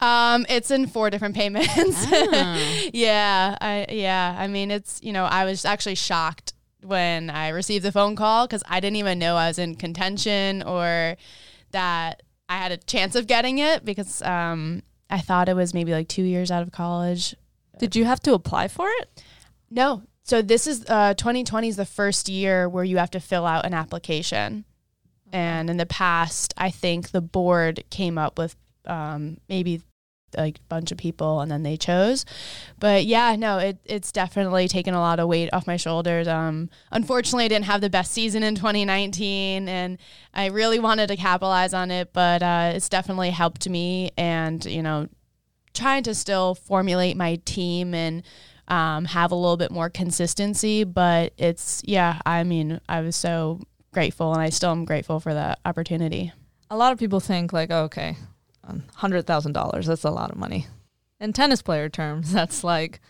Um, 0.00 0.44
it's 0.48 0.72
in 0.72 0.88
four 0.88 1.08
different 1.08 1.36
payments. 1.36 1.68
Ah. 1.70 2.58
yeah, 2.92 3.56
I 3.60 3.86
yeah. 3.90 4.34
I 4.36 4.48
mean, 4.48 4.72
it's 4.72 4.98
you 5.04 5.12
know, 5.12 5.24
I 5.24 5.44
was 5.44 5.64
actually 5.64 5.94
shocked 5.94 6.52
when 6.82 7.30
I 7.30 7.50
received 7.50 7.84
the 7.84 7.92
phone 7.92 8.16
call 8.16 8.44
because 8.44 8.64
I 8.68 8.80
didn't 8.80 8.96
even 8.96 9.20
know 9.20 9.36
I 9.36 9.46
was 9.46 9.60
in 9.60 9.76
contention 9.76 10.64
or 10.64 11.16
that 11.70 12.24
I 12.48 12.56
had 12.56 12.72
a 12.72 12.76
chance 12.76 13.14
of 13.14 13.28
getting 13.28 13.58
it 13.58 13.84
because 13.84 14.20
um, 14.22 14.82
I 15.08 15.18
thought 15.18 15.48
it 15.48 15.54
was 15.54 15.74
maybe 15.74 15.92
like 15.92 16.08
two 16.08 16.24
years 16.24 16.50
out 16.50 16.64
of 16.64 16.72
college. 16.72 17.36
Did 17.78 17.96
you 17.96 18.04
have 18.04 18.20
to 18.20 18.34
apply 18.34 18.68
for 18.68 18.88
it? 18.88 19.22
No. 19.70 20.02
So 20.22 20.42
this 20.42 20.66
is 20.66 20.84
uh, 20.88 21.14
2020 21.14 21.68
is 21.68 21.76
the 21.76 21.86
first 21.86 22.28
year 22.28 22.68
where 22.68 22.84
you 22.84 22.98
have 22.98 23.10
to 23.12 23.20
fill 23.20 23.46
out 23.46 23.64
an 23.64 23.74
application. 23.74 24.64
And 25.32 25.68
in 25.70 25.76
the 25.76 25.86
past, 25.86 26.54
I 26.56 26.70
think 26.70 27.10
the 27.10 27.20
board 27.20 27.84
came 27.90 28.18
up 28.18 28.38
with 28.38 28.56
um, 28.86 29.38
maybe 29.48 29.82
like 30.36 30.58
a 30.58 30.68
bunch 30.68 30.92
of 30.92 30.98
people 30.98 31.40
and 31.40 31.50
then 31.50 31.62
they 31.62 31.76
chose. 31.76 32.26
But 32.78 33.06
yeah, 33.06 33.36
no, 33.36 33.58
it, 33.58 33.78
it's 33.84 34.12
definitely 34.12 34.68
taken 34.68 34.94
a 34.94 35.00
lot 35.00 35.20
of 35.20 35.28
weight 35.28 35.48
off 35.52 35.66
my 35.66 35.76
shoulders. 35.76 36.28
Um, 36.28 36.68
unfortunately, 36.90 37.46
I 37.46 37.48
didn't 37.48 37.64
have 37.66 37.80
the 37.80 37.90
best 37.90 38.12
season 38.12 38.42
in 38.42 38.54
2019 38.54 39.68
and 39.68 39.98
I 40.34 40.46
really 40.46 40.78
wanted 40.78 41.08
to 41.08 41.16
capitalize 41.16 41.72
on 41.72 41.90
it, 41.90 42.12
but 42.12 42.42
uh, 42.42 42.72
it's 42.74 42.88
definitely 42.88 43.30
helped 43.30 43.68
me 43.68 44.10
and, 44.16 44.64
you 44.64 44.82
know, 44.82 45.08
trying 45.78 46.02
to 46.02 46.14
still 46.14 46.54
formulate 46.54 47.16
my 47.16 47.36
team 47.44 47.94
and 47.94 48.22
um, 48.68 49.06
have 49.06 49.32
a 49.32 49.34
little 49.34 49.56
bit 49.56 49.70
more 49.70 49.88
consistency. 49.88 50.84
But 50.84 51.32
it's, 51.38 51.82
yeah, 51.84 52.20
I 52.26 52.44
mean, 52.44 52.80
I 52.88 53.00
was 53.00 53.16
so 53.16 53.60
grateful 53.92 54.32
and 54.32 54.42
I 54.42 54.50
still 54.50 54.72
am 54.72 54.84
grateful 54.84 55.20
for 55.20 55.32
that 55.32 55.60
opportunity. 55.64 56.32
A 56.70 56.76
lot 56.76 56.92
of 56.92 56.98
people 56.98 57.20
think, 57.20 57.52
like, 57.52 57.70
oh, 57.70 57.84
okay, 57.84 58.16
$100,000, 58.66 59.86
that's 59.86 60.04
a 60.04 60.10
lot 60.10 60.30
of 60.30 60.36
money. 60.36 60.66
In 61.20 61.32
tennis 61.32 61.62
player 61.62 61.88
terms, 61.88 62.32
that's 62.32 62.62
like 62.62 63.00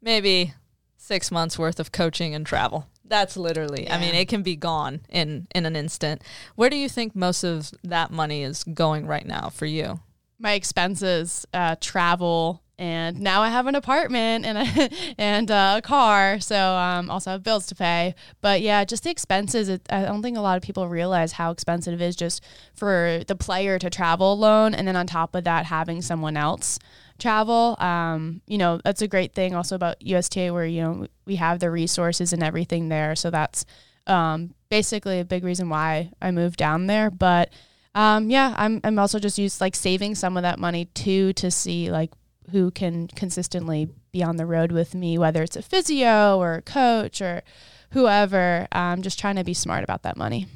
maybe 0.00 0.54
six 0.96 1.30
months 1.30 1.58
worth 1.58 1.78
of 1.78 1.92
coaching 1.92 2.34
and 2.34 2.46
travel. 2.46 2.86
That's 3.04 3.36
literally. 3.36 3.84
Yeah. 3.84 3.96
I 3.96 4.00
mean, 4.00 4.14
it 4.14 4.28
can 4.28 4.42
be 4.42 4.56
gone 4.56 5.00
in 5.08 5.46
in 5.54 5.64
an 5.64 5.76
instant. 5.76 6.22
Where 6.56 6.68
do 6.68 6.76
you 6.76 6.88
think 6.88 7.14
most 7.14 7.44
of 7.44 7.70
that 7.84 8.10
money 8.10 8.42
is 8.42 8.64
going 8.64 9.06
right 9.06 9.24
now 9.24 9.48
for 9.48 9.64
you? 9.64 10.00
My 10.38 10.52
expenses, 10.52 11.46
uh, 11.52 11.76
travel, 11.80 12.62
and 12.78 13.20
now 13.20 13.40
I 13.40 13.48
have 13.48 13.66
an 13.66 13.74
apartment 13.74 14.44
and 14.44 14.58
a, 14.58 14.90
and 15.18 15.50
uh, 15.50 15.76
a 15.78 15.82
car, 15.82 16.40
so 16.40 16.56
um, 16.56 17.10
also 17.10 17.30
have 17.30 17.42
bills 17.42 17.66
to 17.66 17.74
pay. 17.74 18.14
But 18.42 18.60
yeah, 18.60 18.84
just 18.84 19.04
the 19.04 19.10
expenses. 19.10 19.68
It, 19.68 19.82
I 19.88 20.02
don't 20.02 20.22
think 20.22 20.36
a 20.36 20.42
lot 20.42 20.56
of 20.56 20.62
people 20.62 20.86
realize 20.88 21.32
how 21.32 21.50
expensive 21.50 21.94
it 21.94 22.04
is 22.04 22.16
just 22.16 22.44
for 22.74 23.22
the 23.26 23.36
player 23.36 23.78
to 23.78 23.88
travel 23.88 24.32
alone, 24.32 24.74
and 24.74 24.86
then 24.86 24.96
on 24.96 25.06
top 25.06 25.34
of 25.34 25.44
that, 25.44 25.66
having 25.66 26.02
someone 26.02 26.36
else 26.36 26.78
travel. 27.18 27.76
Um, 27.78 28.42
you 28.46 28.58
know, 28.58 28.78
that's 28.84 29.00
a 29.00 29.08
great 29.08 29.34
thing 29.34 29.54
also 29.54 29.74
about 29.74 29.96
USTA, 30.02 30.52
where 30.52 30.66
you 30.66 30.82
know 30.82 31.06
we 31.24 31.36
have 31.36 31.60
the 31.60 31.70
resources 31.70 32.34
and 32.34 32.42
everything 32.42 32.90
there. 32.90 33.16
So 33.16 33.30
that's 33.30 33.64
um, 34.06 34.54
basically 34.68 35.20
a 35.20 35.24
big 35.24 35.44
reason 35.44 35.70
why 35.70 36.10
I 36.20 36.30
moved 36.30 36.58
down 36.58 36.88
there. 36.88 37.10
But 37.10 37.50
um, 37.96 38.28
yeah, 38.28 38.54
I'm 38.58 38.82
I'm 38.84 38.98
also 38.98 39.18
just 39.18 39.38
used 39.38 39.58
like 39.58 39.74
saving 39.74 40.16
some 40.16 40.36
of 40.36 40.42
that 40.42 40.58
money 40.58 40.84
too 40.84 41.32
to 41.32 41.50
see 41.50 41.90
like 41.90 42.12
who 42.50 42.70
can 42.70 43.08
consistently 43.08 43.88
be 44.12 44.22
on 44.22 44.36
the 44.36 44.44
road 44.44 44.70
with 44.70 44.94
me, 44.94 45.16
whether 45.16 45.42
it's 45.42 45.56
a 45.56 45.62
physio 45.62 46.38
or 46.38 46.56
a 46.56 46.62
coach 46.62 47.22
or 47.22 47.42
whoever. 47.92 48.68
I'm 48.70 49.00
just 49.00 49.18
trying 49.18 49.36
to 49.36 49.44
be 49.44 49.54
smart 49.54 49.82
about 49.82 50.02
that 50.02 50.18
money. 50.18 50.46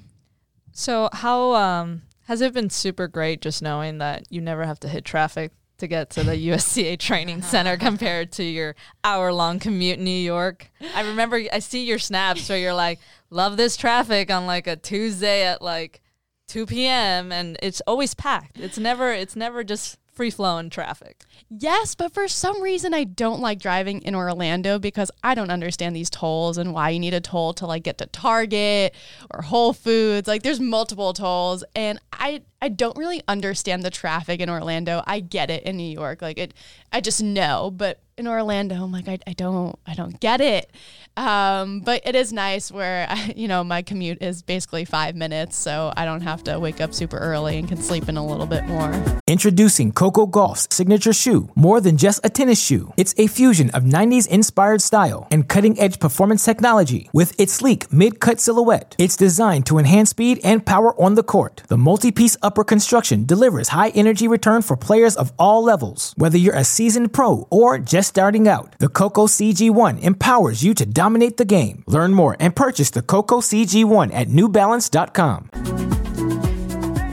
So, 0.73 1.09
how 1.15 1.55
um, 1.55 2.03
has 2.27 2.43
it 2.43 2.53
been 2.53 2.69
super 2.69 3.09
great 3.09 3.41
just 3.41 3.63
knowing 3.63 3.97
that 3.99 4.25
you 4.29 4.43
never 4.43 4.67
have 4.67 4.81
to 4.81 4.89
hit 4.89 5.07
traffic 5.07 5.53
to 5.79 5.87
get 5.87 6.11
to 6.11 6.23
the 6.23 6.37
USTA 6.53 6.99
training 6.99 7.41
center 7.41 7.77
compared 7.79 8.33
to 8.33 8.45
your 8.45 8.77
hour 9.03 9.33
long 9.33 9.59
commute 9.59 9.99
in 9.99 10.05
New 10.05 10.11
York? 10.11 10.71
I 10.95 11.07
remember 11.07 11.41
I 11.51 11.61
see 11.61 11.87
your 11.87 11.99
snaps 11.99 12.51
where 12.51 12.59
you're 12.59 12.75
like, 12.75 12.99
love 13.31 13.57
this 13.57 13.79
traffic 13.79 14.31
on 14.31 14.45
like 14.45 14.67
a 14.67 14.77
Tuesday 14.77 15.47
at 15.47 15.63
like 15.63 16.03
2 16.51 16.67
p.m. 16.67 17.31
and 17.31 17.57
it's 17.63 17.81
always 17.87 18.15
packed. 18.15 18.59
It's 18.59 18.77
never 18.77 19.13
it's 19.13 19.37
never 19.37 19.63
just 19.63 19.99
free 20.13 20.31
flowing 20.31 20.69
traffic. 20.69 21.23
Yes, 21.49 21.95
but 21.95 22.13
for 22.13 22.27
some 22.27 22.61
reason 22.61 22.93
I 22.93 23.05
don't 23.05 23.41
like 23.41 23.61
driving 23.61 24.03
in 24.03 24.17
Orlando 24.17 24.79
because 24.79 25.11
I 25.23 25.35
don't 25.35 25.51
understand 25.51 25.95
these 25.95 26.11
tolls 26.11 26.59
and 26.59 26.75
why 26.75 26.91
you 26.91 26.99
need 26.99 27.15
a 27.15 27.21
toll 27.21 27.55
to 27.55 27.67
like 27.67 27.85
get 27.85 27.99
to 27.99 28.07
Target 28.07 28.95
or 29.33 29.43
Whole 29.43 29.73
Foods. 29.73 30.27
Like 30.27 30.43
there's 30.43 30.61
multiple 30.61 31.13
tolls 31.13 31.63
and 31.77 32.01
I 32.13 32.43
I 32.61 32.69
don't 32.69 32.99
really 32.99 33.23
understand 33.29 33.85
the 33.85 33.91
traffic 33.91 34.41
in 34.41 34.51
Orlando. 34.51 35.03
I 35.07 35.21
get 35.21 35.51
it 35.51 35.63
in 35.63 35.77
New 35.77 35.91
York. 35.91 36.21
Like 36.21 36.39
it 36.39 36.53
I 36.93 37.01
just 37.01 37.23
know, 37.23 37.71
but 37.71 38.01
in 38.21 38.29
Orlando, 38.29 38.77
I'm 38.77 38.93
like 38.93 39.09
I, 39.09 39.19
I 39.27 39.33
don't 39.33 39.77
I 39.87 39.95
don't 39.95 40.21
get 40.21 40.41
it. 40.41 40.71
Um, 41.17 41.81
but 41.81 42.03
it 42.07 42.15
is 42.15 42.33
nice 42.33 42.71
where 42.71 43.07
I, 43.11 43.33
you 43.35 43.49
know 43.49 43.65
my 43.65 43.83
commute 43.83 44.23
is 44.23 44.43
basically 44.43 44.85
five 44.85 45.17
minutes, 45.17 45.57
so 45.57 45.93
I 45.97 46.05
don't 46.05 46.21
have 46.21 46.45
to 46.45 46.61
wake 46.61 46.81
up 46.81 46.95
super 46.95 47.19
early 47.19 47.59
and 47.59 47.67
can 47.67 47.79
sleep 47.79 48.09
in 48.09 48.17
a 48.17 48.25
little 48.25 48.47
bit 48.47 48.65
more. 48.67 48.93
Introducing 49.27 49.93
Coco 49.93 50.27
Gauff's 50.27 50.69
signature 50.71 51.13
shoe, 51.13 51.51
more 51.55 51.81
than 51.81 51.97
just 51.97 52.21
a 52.25 52.29
tennis 52.29 52.63
shoe. 52.63 52.93
It's 52.97 53.15
a 53.17 53.27
fusion 53.27 53.71
of 53.71 53.85
90s 53.85 54.29
inspired 54.29 54.83
style 54.83 55.27
and 55.31 55.49
cutting 55.49 55.79
edge 55.81 55.99
performance 55.99 56.45
technology 56.45 57.09
with 57.13 57.39
its 57.41 57.55
sleek 57.55 57.93
mid 57.93 58.21
cut 58.21 58.39
silhouette. 58.39 58.95
It's 58.99 59.17
designed 59.17 59.67
to 59.67 59.79
enhance 59.79 60.11
speed 60.11 60.41
and 60.45 60.65
power 60.65 61.01
on 61.01 61.15
the 61.15 61.23
court. 61.23 61.63
The 61.69 61.79
multi 61.79 62.13
piece 62.13 62.37
upper 62.43 62.65
construction 62.65 63.25
delivers 63.25 63.69
high 63.69 63.91
energy 63.91 64.29
return 64.29 64.63
for 64.63 64.77
players 64.77 65.17
of 65.17 65.33
all 65.39 65.63
levels. 65.65 66.13
Whether 66.17 66.39
you're 66.39 66.55
a 66.55 66.65
seasoned 66.65 67.13
pro 67.13 67.47
or 67.51 67.79
just 67.79 68.10
starting 68.11 68.49
out, 68.49 68.75
the 68.81 68.89
Coco 68.89 69.27
CG1 69.27 70.03
empowers 70.03 70.63
you 70.63 70.75
to 70.75 70.85
dominate 70.85 71.37
the 71.37 71.45
game. 71.45 71.85
Learn 71.87 72.13
more 72.13 72.37
and 72.41 72.55
purchase 72.55 72.91
the 72.91 73.03
Coco 73.03 73.41
CG1 73.41 74.13
at 74.13 74.27
newbalance.com. 74.29 75.51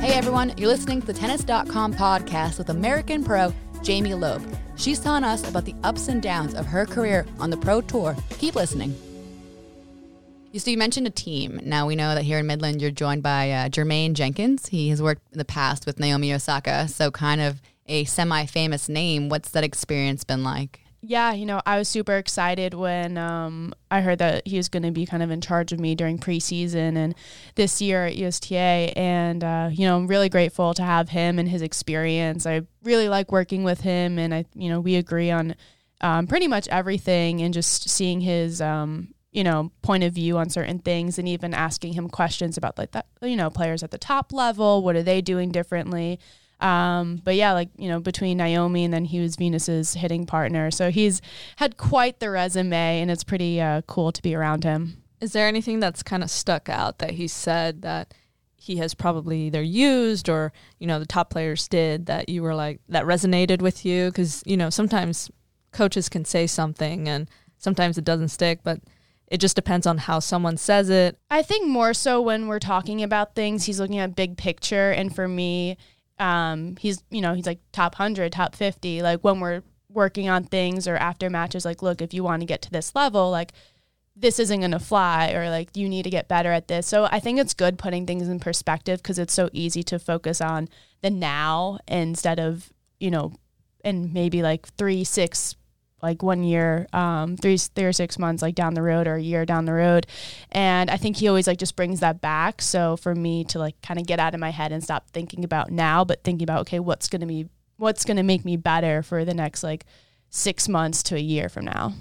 Hey 0.01 0.13
everyone, 0.13 0.54
you're 0.58 0.70
listening 0.70 1.01
to 1.01 1.08
the 1.08 1.13
Tennis.com 1.13 1.94
podcast 1.94 2.58
with 2.58 2.70
American 2.70 3.24
pro 3.24 3.54
Jamie 3.84 4.16
Loeb. 4.16 4.42
She's 4.75 5.00
telling 5.00 5.24
us 5.24 5.48
about 5.48 5.66
the 5.66 5.75
ups 5.84 6.08
and 6.08 6.22
downs 6.22 6.56
of 6.56 6.66
her 6.66 6.86
career 6.86 7.25
on 7.39 7.51
the 7.51 7.58
pro 7.58 7.82
tour. 7.82 8.16
Keep 8.39 8.56
listening. 8.56 8.96
So 10.56 10.72
you 10.72 10.77
mentioned 10.77 11.06
a 11.06 11.12
team. 11.12 11.60
Now 11.63 11.86
we 11.86 11.96
know 11.96 12.16
that 12.16 12.24
here 12.24 12.39
in 12.39 12.48
Midland, 12.48 12.82
you're 12.82 12.89
joined 12.89 13.22
by 13.22 13.51
uh, 13.51 13.70
Jermaine 13.70 14.13
Jenkins. 14.13 14.68
He 14.68 14.89
has 14.89 15.01
worked 15.01 15.22
in 15.32 15.38
the 15.38 15.46
past 15.46 15.86
with 15.86 16.00
Naomi 16.00 16.34
Osaka, 16.34 16.88
so 16.88 17.12
kind 17.12 17.42
of 17.42 17.62
a 17.86 18.06
semi-famous 18.06 18.89
name. 18.89 19.30
What's 19.30 19.51
that 19.51 19.63
experience 19.63 20.24
been 20.24 20.44
like? 20.44 20.80
Yeah, 21.09 21.31
you 21.31 21.45
know, 21.45 21.61
I 21.65 21.77
was 21.77 21.87
super 21.87 22.17
excited 22.17 22.73
when 22.73 23.17
um, 23.17 23.73
I 23.89 24.01
heard 24.01 24.19
that 24.19 24.45
he 24.45 24.57
was 24.57 24.67
going 24.67 24.83
to 24.83 24.91
be 24.91 25.05
kind 25.05 25.23
of 25.23 25.31
in 25.31 25.39
charge 25.39 25.71
of 25.71 25.79
me 25.79 25.95
during 25.95 26.19
preseason 26.19 26.97
and 26.97 27.15
this 27.55 27.81
year 27.81 28.07
at 28.07 28.17
USTA. 28.17 28.91
And, 28.97 29.41
uh, 29.41 29.69
you 29.71 29.85
know, 29.85 29.95
I'm 29.95 30.07
really 30.07 30.27
grateful 30.27 30.73
to 30.73 30.83
have 30.83 31.07
him 31.07 31.39
and 31.39 31.47
his 31.47 31.61
experience. 31.61 32.45
I 32.45 32.63
really 32.83 33.07
like 33.07 33.31
working 33.31 33.63
with 33.63 33.79
him, 33.79 34.19
and 34.19 34.33
I, 34.33 34.45
you 34.53 34.67
know, 34.67 34.81
we 34.81 34.97
agree 34.97 35.31
on 35.31 35.55
um, 36.01 36.27
pretty 36.27 36.49
much 36.49 36.67
everything 36.67 37.41
and 37.41 37.53
just 37.53 37.89
seeing 37.89 38.19
his, 38.19 38.59
um, 38.59 39.13
you 39.31 39.45
know, 39.45 39.71
point 39.83 40.03
of 40.03 40.11
view 40.11 40.37
on 40.37 40.49
certain 40.49 40.79
things 40.79 41.17
and 41.17 41.27
even 41.29 41.53
asking 41.53 41.93
him 41.93 42.09
questions 42.09 42.57
about 42.57 42.77
like 42.77 42.91
that, 42.91 43.05
you 43.21 43.37
know, 43.37 43.49
players 43.49 43.81
at 43.81 43.91
the 43.91 43.97
top 43.97 44.33
level. 44.33 44.83
What 44.83 44.97
are 44.97 45.03
they 45.03 45.21
doing 45.21 45.53
differently? 45.53 46.19
Um, 46.59 47.21
but 47.23 47.35
yeah, 47.35 47.53
like, 47.53 47.69
you 47.77 47.87
know, 47.87 47.99
between 47.99 48.37
Naomi 48.37 48.83
and 48.83 48.93
then 48.93 49.05
he 49.05 49.19
was 49.19 49.35
Venus's 49.35 49.93
hitting 49.93 50.25
partner. 50.25 50.71
So 50.71 50.89
he's 50.89 51.21
had 51.57 51.77
quite 51.77 52.19
the 52.19 52.29
resume 52.29 53.01
and 53.01 53.11
it's 53.11 53.23
pretty 53.23 53.61
uh, 53.61 53.81
cool 53.83 54.11
to 54.11 54.21
be 54.21 54.33
around 54.33 54.63
him. 54.63 55.03
Is 55.21 55.33
there 55.33 55.47
anything 55.47 55.79
that's 55.79 56.03
kind 56.03 56.23
of 56.23 56.31
stuck 56.31 56.69
out 56.69 56.99
that 56.99 57.11
he 57.11 57.27
said 57.27 57.81
that 57.83 58.13
he 58.55 58.77
has 58.77 58.93
probably 58.93 59.41
either 59.43 59.61
used 59.61 60.29
or, 60.29 60.51
you 60.79 60.87
know, 60.87 60.99
the 60.99 61.05
top 61.05 61.29
players 61.29 61.67
did 61.67 62.07
that 62.07 62.27
you 62.27 62.41
were 62.41 62.55
like, 62.55 62.79
that 62.89 63.05
resonated 63.05 63.61
with 63.61 63.85
you? 63.85 64.07
Because, 64.07 64.43
you 64.45 64.57
know, 64.57 64.69
sometimes 64.69 65.29
coaches 65.71 66.09
can 66.09 66.25
say 66.25 66.47
something 66.47 67.07
and 67.07 67.29
sometimes 67.57 67.97
it 67.97 68.03
doesn't 68.03 68.29
stick, 68.29 68.59
but 68.63 68.79
it 69.27 69.39
just 69.39 69.55
depends 69.55 69.85
on 69.85 69.97
how 69.97 70.19
someone 70.19 70.57
says 70.57 70.89
it. 70.89 71.17
I 71.29 71.41
think 71.41 71.67
more 71.67 71.93
so 71.93 72.21
when 72.21 72.47
we're 72.47 72.59
talking 72.59 73.03
about 73.03 73.35
things, 73.35 73.65
he's 73.65 73.79
looking 73.79 73.99
at 73.99 74.15
big 74.15 74.37
picture. 74.37 74.91
And 74.91 75.13
for 75.13 75.27
me, 75.27 75.77
um, 76.19 76.75
he's 76.77 77.03
you 77.09 77.21
know 77.21 77.33
he's 77.33 77.45
like 77.45 77.59
top 77.71 77.93
100 77.93 78.31
top 78.31 78.55
50 78.55 79.01
like 79.01 79.21
when 79.21 79.39
we're 79.39 79.62
working 79.89 80.29
on 80.29 80.43
things 80.43 80.88
or 80.88 80.95
after 80.95 81.29
matches 81.29 81.65
like 81.65 81.81
look 81.81 82.01
if 82.01 82.13
you 82.13 82.24
want 82.24 82.41
to 82.41 82.45
get 82.45 82.62
to 82.62 82.71
this 82.71 82.93
level 82.95 83.31
like 83.31 83.53
this 84.19 84.39
isn't 84.39 84.59
going 84.59 84.71
to 84.71 84.79
fly 84.79 85.31
or 85.31 85.50
like 85.50 85.69
you 85.75 85.88
need 85.88 86.03
to 86.03 86.09
get 86.09 86.27
better 86.27 86.51
at 86.51 86.67
this. 86.67 86.88
So 86.88 87.07
i 87.12 87.19
think 87.19 87.39
it's 87.39 87.53
good 87.53 87.77
putting 87.77 88.05
things 88.05 88.27
in 88.27 88.39
perspective 88.39 89.01
because 89.01 89.19
it's 89.19 89.33
so 89.33 89.50
easy 89.53 89.83
to 89.83 90.00
focus 90.00 90.41
on 90.41 90.69
the 91.01 91.09
now 91.09 91.79
instead 91.88 92.39
of 92.39 92.71
you 93.00 93.12
know 93.12 93.33
and 93.83 94.13
maybe 94.13 94.41
like 94.41 94.67
three 94.69 95.03
six 95.03 95.55
like 96.01 96.22
one 96.22 96.44
year, 96.44 96.88
um, 96.94 97.38
three, 97.38 97.58
three 97.58 97.86
or 97.86 97.94
six 97.94 98.20
months 98.20 98.42
like 98.42 98.56
down 98.56 98.75
the 98.75 98.82
road 98.82 99.08
or 99.08 99.16
a 99.16 99.22
year 99.22 99.46
down 99.46 99.66
the 99.66 99.74
road. 99.74 100.06
And 100.51 100.89
I 100.89 100.98
think 100.98 101.18
he 101.18 101.27
always 101.27 101.48
like 101.48 101.58
just 101.58 101.75
brings 101.75 102.01
that 102.01 102.22
back. 102.22 102.62
So 102.62 102.98
for 102.98 103.16
me 103.16 103.44
to 103.46 103.60
like 103.60 103.82
kind 103.82 104.00
of 104.00 104.06
get 104.06 104.20
out 104.20 104.34
of 104.34 104.39
my 104.39 104.51
head 104.51 104.72
and 104.72 104.84
stop 104.84 105.10
thinking 105.10 105.44
about 105.44 105.72
now, 105.72 106.06
but 106.06 106.24
thinking 106.24 106.44
about, 106.44 106.62
okay, 106.62 106.80
what's 106.80 107.08
going 107.10 107.22
to 107.22 107.27
be, 107.27 107.48
what's 107.77 108.06
going 108.06 108.18
to 108.18 108.24
make 108.24 108.46
me 108.46 108.58
better 108.58 109.01
for 109.01 109.25
the 109.25 109.34
next 109.34 109.63
like 109.63 109.86
six 110.30 110.70
months 110.70 111.01
to 111.04 111.16
a 111.16 111.20
year 111.20 111.50
from 111.50 111.66
now. 111.66 111.94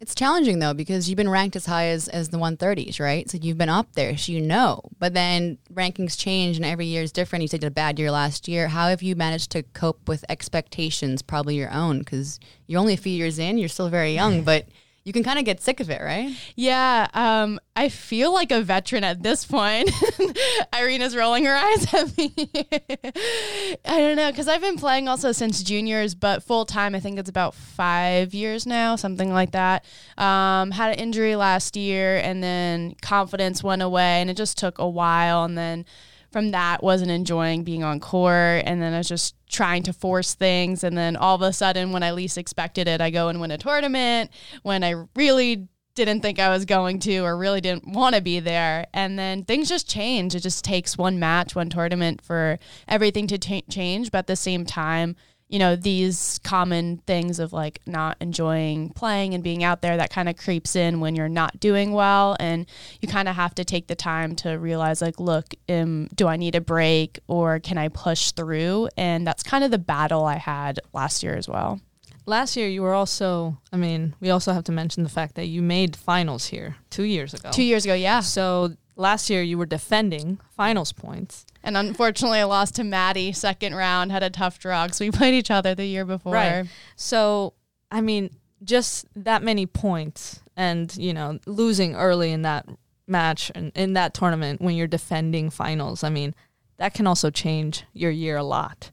It's 0.00 0.14
challenging 0.14 0.60
though 0.60 0.74
because 0.74 1.08
you've 1.08 1.16
been 1.16 1.28
ranked 1.28 1.56
as 1.56 1.66
high 1.66 1.86
as, 1.86 2.08
as 2.08 2.28
the 2.28 2.38
130s, 2.38 3.00
right? 3.00 3.28
So 3.28 3.38
you've 3.40 3.58
been 3.58 3.68
up 3.68 3.92
there, 3.94 4.16
so 4.16 4.30
you 4.32 4.40
know. 4.40 4.82
But 4.98 5.14
then 5.14 5.58
rankings 5.72 6.16
change 6.16 6.56
and 6.56 6.64
every 6.64 6.86
year 6.86 7.02
is 7.02 7.10
different. 7.10 7.42
You 7.42 7.48
said 7.48 7.64
a 7.64 7.70
bad 7.70 7.98
year 7.98 8.10
last 8.10 8.46
year. 8.46 8.68
How 8.68 8.88
have 8.88 9.02
you 9.02 9.16
managed 9.16 9.50
to 9.52 9.62
cope 9.62 10.08
with 10.08 10.24
expectations, 10.28 11.22
probably 11.22 11.56
your 11.56 11.72
own? 11.72 11.98
Because 11.98 12.38
you're 12.66 12.80
only 12.80 12.94
a 12.94 12.98
few 12.98 13.12
years 13.12 13.38
in, 13.38 13.58
you're 13.58 13.68
still 13.68 13.88
very 13.88 14.14
young, 14.14 14.42
but 14.42 14.66
you 15.08 15.12
can 15.14 15.22
kind 15.24 15.38
of 15.38 15.46
get 15.46 15.62
sick 15.62 15.80
of 15.80 15.88
it, 15.88 16.02
right? 16.02 16.36
Yeah, 16.54 17.08
um, 17.14 17.58
I 17.74 17.88
feel 17.88 18.30
like 18.34 18.52
a 18.52 18.60
veteran 18.60 19.04
at 19.04 19.22
this 19.22 19.46
point. 19.46 19.90
Irina's 20.78 21.16
rolling 21.16 21.46
her 21.46 21.56
eyes 21.56 21.94
at 21.94 22.14
me. 22.18 22.34
I 23.86 23.98
don't 24.00 24.16
know, 24.16 24.30
because 24.30 24.48
I've 24.48 24.60
been 24.60 24.76
playing 24.76 25.08
also 25.08 25.32
since 25.32 25.62
juniors, 25.62 26.14
but 26.14 26.42
full 26.42 26.66
time, 26.66 26.94
I 26.94 27.00
think 27.00 27.18
it's 27.18 27.30
about 27.30 27.54
five 27.54 28.34
years 28.34 28.66
now, 28.66 28.96
something 28.96 29.32
like 29.32 29.52
that. 29.52 29.86
Um, 30.18 30.72
had 30.72 30.92
an 30.92 30.98
injury 30.98 31.36
last 31.36 31.74
year, 31.74 32.18
and 32.18 32.42
then 32.42 32.94
confidence 33.00 33.64
went 33.64 33.80
away, 33.80 34.20
and 34.20 34.28
it 34.28 34.36
just 34.36 34.58
took 34.58 34.78
a 34.78 34.88
while. 34.88 35.42
And 35.44 35.56
then 35.56 35.86
from 36.30 36.50
that 36.50 36.82
wasn't 36.82 37.10
enjoying 37.10 37.64
being 37.64 37.82
on 37.82 38.00
court. 38.00 38.62
And 38.66 38.82
then 38.82 38.94
I 38.94 38.98
was 38.98 39.08
just 39.08 39.34
trying 39.48 39.82
to 39.84 39.92
force 39.92 40.34
things. 40.34 40.84
And 40.84 40.96
then 40.96 41.16
all 41.16 41.34
of 41.34 41.42
a 41.42 41.52
sudden 41.52 41.92
when 41.92 42.02
I 42.02 42.10
least 42.10 42.38
expected 42.38 42.86
it 42.88 43.00
I 43.00 43.10
go 43.10 43.28
and 43.28 43.40
win 43.40 43.50
a 43.50 43.58
tournament 43.58 44.30
when 44.62 44.84
I 44.84 45.04
really 45.16 45.68
didn't 45.94 46.20
think 46.20 46.38
I 46.38 46.48
was 46.50 46.64
going 46.64 47.00
to 47.00 47.18
or 47.18 47.36
really 47.36 47.60
didn't 47.60 47.88
want 47.88 48.14
to 48.14 48.20
be 48.20 48.38
there. 48.40 48.86
And 48.94 49.18
then 49.18 49.44
things 49.44 49.68
just 49.68 49.88
change. 49.88 50.34
It 50.34 50.40
just 50.40 50.64
takes 50.64 50.96
one 50.96 51.18
match 51.18 51.56
one 51.56 51.70
tournament 51.70 52.22
for 52.22 52.58
everything 52.86 53.26
to 53.28 53.38
t- 53.38 53.64
change. 53.68 54.12
But 54.12 54.18
at 54.18 54.26
the 54.28 54.36
same 54.36 54.64
time 54.64 55.16
you 55.48 55.58
know, 55.58 55.76
these 55.76 56.38
common 56.44 56.98
things 57.06 57.38
of 57.38 57.52
like 57.52 57.80
not 57.86 58.16
enjoying 58.20 58.90
playing 58.90 59.32
and 59.32 59.42
being 59.42 59.64
out 59.64 59.80
there 59.80 59.96
that 59.96 60.10
kind 60.10 60.28
of 60.28 60.36
creeps 60.36 60.76
in 60.76 61.00
when 61.00 61.16
you're 61.16 61.28
not 61.28 61.58
doing 61.58 61.92
well. 61.92 62.36
And 62.38 62.66
you 63.00 63.08
kind 63.08 63.28
of 63.28 63.34
have 63.34 63.54
to 63.54 63.64
take 63.64 63.86
the 63.86 63.94
time 63.94 64.36
to 64.36 64.52
realize, 64.58 65.00
like, 65.00 65.18
look, 65.18 65.54
um, 65.68 66.08
do 66.14 66.28
I 66.28 66.36
need 66.36 66.54
a 66.54 66.60
break 66.60 67.18
or 67.28 67.60
can 67.60 67.78
I 67.78 67.88
push 67.88 68.32
through? 68.32 68.88
And 68.96 69.26
that's 69.26 69.42
kind 69.42 69.64
of 69.64 69.70
the 69.70 69.78
battle 69.78 70.24
I 70.24 70.36
had 70.36 70.80
last 70.92 71.22
year 71.22 71.34
as 71.34 71.48
well. 71.48 71.80
Last 72.26 72.54
year, 72.58 72.68
you 72.68 72.82
were 72.82 72.92
also, 72.92 73.56
I 73.72 73.78
mean, 73.78 74.14
we 74.20 74.28
also 74.28 74.52
have 74.52 74.64
to 74.64 74.72
mention 74.72 75.02
the 75.02 75.08
fact 75.08 75.34
that 75.36 75.46
you 75.46 75.62
made 75.62 75.96
finals 75.96 76.46
here 76.48 76.76
two 76.90 77.04
years 77.04 77.32
ago. 77.32 77.50
Two 77.50 77.62
years 77.62 77.86
ago, 77.86 77.94
yeah. 77.94 78.20
So 78.20 78.74
last 78.98 79.30
year, 79.30 79.42
you 79.42 79.56
were 79.56 79.66
defending 79.66 80.38
finals 80.50 80.92
points. 80.92 81.46
And 81.62 81.76
unfortunately, 81.76 82.40
I 82.40 82.44
lost 82.44 82.74
to 82.76 82.84
Maddie 82.84 83.32
second 83.32 83.74
round, 83.74 84.12
had 84.12 84.22
a 84.22 84.30
tough 84.30 84.58
draw 84.58 84.84
because 84.84 85.00
we 85.00 85.10
played 85.10 85.34
each 85.34 85.50
other 85.50 85.74
the 85.74 85.86
year 85.86 86.04
before. 86.04 86.34
Right. 86.34 86.66
So, 86.96 87.54
I 87.90 88.00
mean, 88.00 88.30
just 88.62 89.06
that 89.16 89.42
many 89.42 89.64
points 89.64 90.40
and, 90.56 90.94
you 90.96 91.14
know, 91.14 91.38
losing 91.46 91.94
early 91.94 92.32
in 92.32 92.42
that 92.42 92.68
match 93.06 93.50
and 93.54 93.72
in 93.74 93.94
that 93.94 94.12
tournament 94.12 94.60
when 94.60 94.74
you're 94.74 94.86
defending 94.86 95.48
finals, 95.48 96.04
I 96.04 96.10
mean, 96.10 96.34
that 96.76 96.94
can 96.94 97.06
also 97.06 97.30
change 97.30 97.84
your 97.92 98.10
year 98.10 98.36
a 98.36 98.42
lot. 98.42 98.90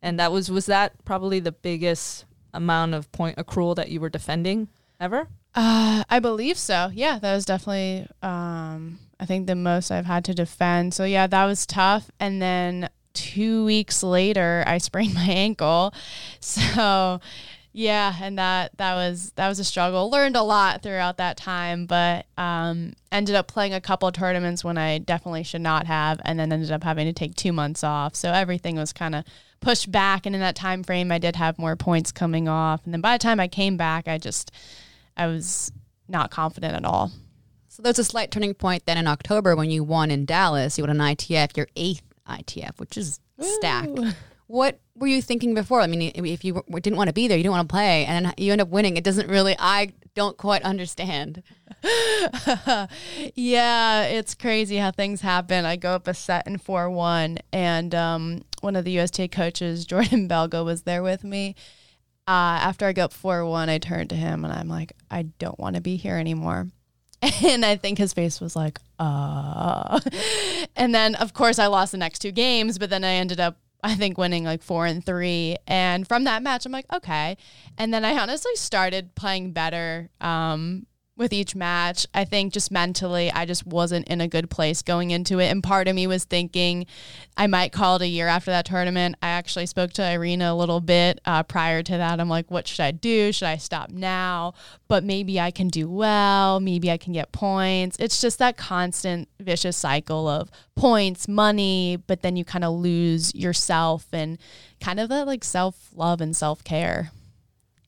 And 0.00 0.18
that 0.20 0.30
was, 0.30 0.50
was 0.50 0.66
that 0.66 1.04
probably 1.04 1.40
the 1.40 1.52
biggest 1.52 2.24
amount 2.54 2.94
of 2.94 3.10
point 3.12 3.36
accrual 3.36 3.74
that 3.76 3.90
you 3.90 4.00
were 4.00 4.08
defending 4.08 4.68
ever? 5.00 5.28
Uh, 5.54 6.04
I 6.08 6.18
believe 6.20 6.58
so. 6.58 6.90
Yeah, 6.92 7.18
that 7.18 7.34
was 7.34 7.44
definitely, 7.44 8.06
um, 8.22 8.98
I 9.18 9.26
think 9.26 9.46
the 9.46 9.56
most 9.56 9.90
I've 9.90 10.06
had 10.06 10.24
to 10.26 10.34
defend. 10.34 10.94
So 10.94 11.04
yeah, 11.04 11.26
that 11.26 11.44
was 11.46 11.66
tough. 11.66 12.10
And 12.20 12.40
then 12.40 12.88
two 13.12 13.64
weeks 13.64 14.02
later, 14.02 14.62
I 14.66 14.78
sprained 14.78 15.14
my 15.14 15.26
ankle. 15.28 15.92
So 16.40 17.20
yeah, 17.72 18.14
and 18.20 18.38
that 18.38 18.76
that 18.78 18.94
was 18.94 19.32
that 19.36 19.48
was 19.48 19.58
a 19.58 19.64
struggle. 19.64 20.10
Learned 20.10 20.36
a 20.36 20.42
lot 20.42 20.82
throughout 20.82 21.18
that 21.18 21.36
time, 21.36 21.86
but 21.86 22.26
um, 22.36 22.94
ended 23.12 23.34
up 23.34 23.46
playing 23.46 23.74
a 23.74 23.80
couple 23.80 24.10
tournaments 24.10 24.64
when 24.64 24.78
I 24.78 24.98
definitely 24.98 25.44
should 25.44 25.60
not 25.60 25.86
have, 25.86 26.20
and 26.24 26.38
then 26.40 26.50
ended 26.52 26.72
up 26.72 26.82
having 26.82 27.06
to 27.06 27.12
take 27.12 27.34
two 27.36 27.52
months 27.52 27.84
off. 27.84 28.16
So 28.16 28.32
everything 28.32 28.76
was 28.76 28.92
kind 28.92 29.14
of 29.14 29.24
pushed 29.60 29.92
back, 29.92 30.26
and 30.26 30.34
in 30.34 30.40
that 30.40 30.56
time 30.56 30.82
frame, 30.82 31.12
I 31.12 31.18
did 31.18 31.36
have 31.36 31.58
more 31.58 31.76
points 31.76 32.10
coming 32.10 32.48
off. 32.48 32.80
And 32.84 32.92
then 32.92 33.00
by 33.00 33.16
the 33.16 33.22
time 33.22 33.38
I 33.38 33.48
came 33.48 33.76
back, 33.76 34.08
I 34.08 34.18
just 34.18 34.50
I 35.18 35.26
was 35.26 35.72
not 36.08 36.30
confident 36.30 36.74
at 36.74 36.84
all. 36.84 37.12
So 37.68 37.82
there's 37.82 37.98
a 37.98 38.04
slight 38.04 38.30
turning 38.30 38.54
point 38.54 38.86
then 38.86 38.98
in 38.98 39.06
October 39.06 39.54
when 39.54 39.70
you 39.70 39.84
won 39.84 40.10
in 40.10 40.24
Dallas. 40.24 40.78
You 40.78 40.84
won 40.84 40.90
an 40.90 40.98
ITF, 40.98 41.56
your 41.56 41.68
eighth 41.76 42.02
ITF, 42.28 42.78
which 42.78 42.96
is 42.96 43.20
stacked. 43.40 43.98
Ooh. 43.98 44.10
What 44.46 44.80
were 44.96 45.06
you 45.06 45.20
thinking 45.20 45.54
before? 45.54 45.82
I 45.82 45.86
mean, 45.86 46.10
if 46.14 46.42
you 46.44 46.62
didn't 46.70 46.96
want 46.96 47.08
to 47.08 47.12
be 47.12 47.28
there, 47.28 47.36
you 47.36 47.42
didn't 47.42 47.54
want 47.54 47.68
to 47.68 47.72
play, 47.72 48.06
and 48.06 48.26
then 48.26 48.34
you 48.38 48.50
end 48.50 48.62
up 48.62 48.68
winning. 48.68 48.96
It 48.96 49.04
doesn't 49.04 49.28
really. 49.28 49.54
I 49.58 49.92
don't 50.14 50.38
quite 50.38 50.62
understand. 50.62 51.42
yeah, 53.34 54.02
it's 54.04 54.34
crazy 54.34 54.78
how 54.78 54.90
things 54.90 55.20
happen. 55.20 55.64
I 55.64 55.76
go 55.76 55.92
up 55.92 56.08
a 56.08 56.14
set 56.14 56.46
in 56.46 56.58
4 56.58 56.90
1, 56.90 57.38
and 57.52 57.94
um, 57.94 58.42
one 58.60 58.74
of 58.74 58.84
the 58.84 58.98
USTA 58.98 59.28
coaches, 59.28 59.84
Jordan 59.86 60.28
Belga, 60.28 60.64
was 60.64 60.82
there 60.82 61.02
with 61.02 61.24
me. 61.24 61.54
Uh, 62.28 62.60
after 62.60 62.84
I 62.84 62.92
got 62.92 63.14
4 63.14 63.46
1, 63.46 63.70
I 63.70 63.78
turned 63.78 64.10
to 64.10 64.16
him 64.16 64.44
and 64.44 64.52
I'm 64.52 64.68
like, 64.68 64.92
I 65.10 65.22
don't 65.22 65.58
want 65.58 65.76
to 65.76 65.80
be 65.80 65.96
here 65.96 66.16
anymore. 66.16 66.68
And 67.44 67.64
I 67.64 67.74
think 67.76 67.98
his 67.98 68.12
face 68.12 68.40
was 68.40 68.54
like, 68.54 68.78
uh. 68.98 69.98
And 70.76 70.94
then, 70.94 71.14
of 71.16 71.32
course, 71.32 71.58
I 71.58 71.66
lost 71.66 71.92
the 71.92 71.98
next 71.98 72.18
two 72.20 72.30
games, 72.30 72.78
but 72.78 72.90
then 72.90 73.02
I 73.02 73.14
ended 73.14 73.40
up 73.40 73.56
I 73.82 73.94
think 73.94 74.18
winning 74.18 74.44
like 74.44 74.62
four 74.62 74.86
and 74.86 75.04
three. 75.04 75.56
And 75.66 76.06
from 76.06 76.24
that 76.24 76.42
match, 76.42 76.66
I'm 76.66 76.72
like, 76.72 76.92
okay. 76.92 77.36
And 77.78 77.94
then 77.94 78.04
I 78.04 78.18
honestly 78.18 78.54
started 78.56 79.14
playing 79.14 79.52
better 79.52 80.10
um, 80.20 80.86
with 81.18 81.32
each 81.32 81.54
match. 81.54 82.06
I 82.14 82.24
think 82.24 82.52
just 82.52 82.70
mentally, 82.70 83.30
I 83.30 83.44
just 83.44 83.66
wasn't 83.66 84.08
in 84.08 84.20
a 84.20 84.28
good 84.28 84.48
place 84.48 84.80
going 84.82 85.10
into 85.10 85.40
it. 85.40 85.48
And 85.48 85.62
part 85.62 85.88
of 85.88 85.94
me 85.94 86.06
was 86.06 86.24
thinking 86.24 86.86
I 87.36 87.48
might 87.48 87.72
call 87.72 87.96
it 87.96 88.02
a 88.02 88.08
year 88.08 88.28
after 88.28 88.50
that 88.52 88.64
tournament. 88.64 89.16
I 89.20 89.28
actually 89.28 89.66
spoke 89.66 89.92
to 89.94 90.08
Irina 90.08 90.52
a 90.52 90.54
little 90.54 90.80
bit 90.80 91.20
uh, 91.24 91.42
prior 91.42 91.82
to 91.82 91.92
that. 91.92 92.20
I'm 92.20 92.28
like, 92.28 92.50
what 92.50 92.66
should 92.68 92.80
I 92.80 92.92
do? 92.92 93.32
Should 93.32 93.48
I 93.48 93.56
stop 93.56 93.90
now? 93.90 94.54
But 94.86 95.04
maybe 95.04 95.38
I 95.40 95.50
can 95.50 95.68
do 95.68 95.90
well. 95.90 96.60
Maybe 96.60 96.90
I 96.90 96.96
can 96.96 97.12
get 97.12 97.32
points. 97.32 97.96
It's 97.98 98.20
just 98.20 98.38
that 98.38 98.56
constant 98.56 99.28
vicious 99.40 99.76
cycle 99.76 100.28
of 100.28 100.50
points, 100.76 101.26
money, 101.26 101.98
but 102.06 102.22
then 102.22 102.36
you 102.36 102.44
kind 102.44 102.64
of 102.64 102.72
lose 102.74 103.34
yourself 103.34 104.06
and 104.12 104.38
kind 104.80 105.00
of 105.00 105.08
that 105.08 105.26
like 105.26 105.42
self 105.44 105.90
love 105.94 106.20
and 106.20 106.36
self 106.36 106.62
care. 106.62 107.10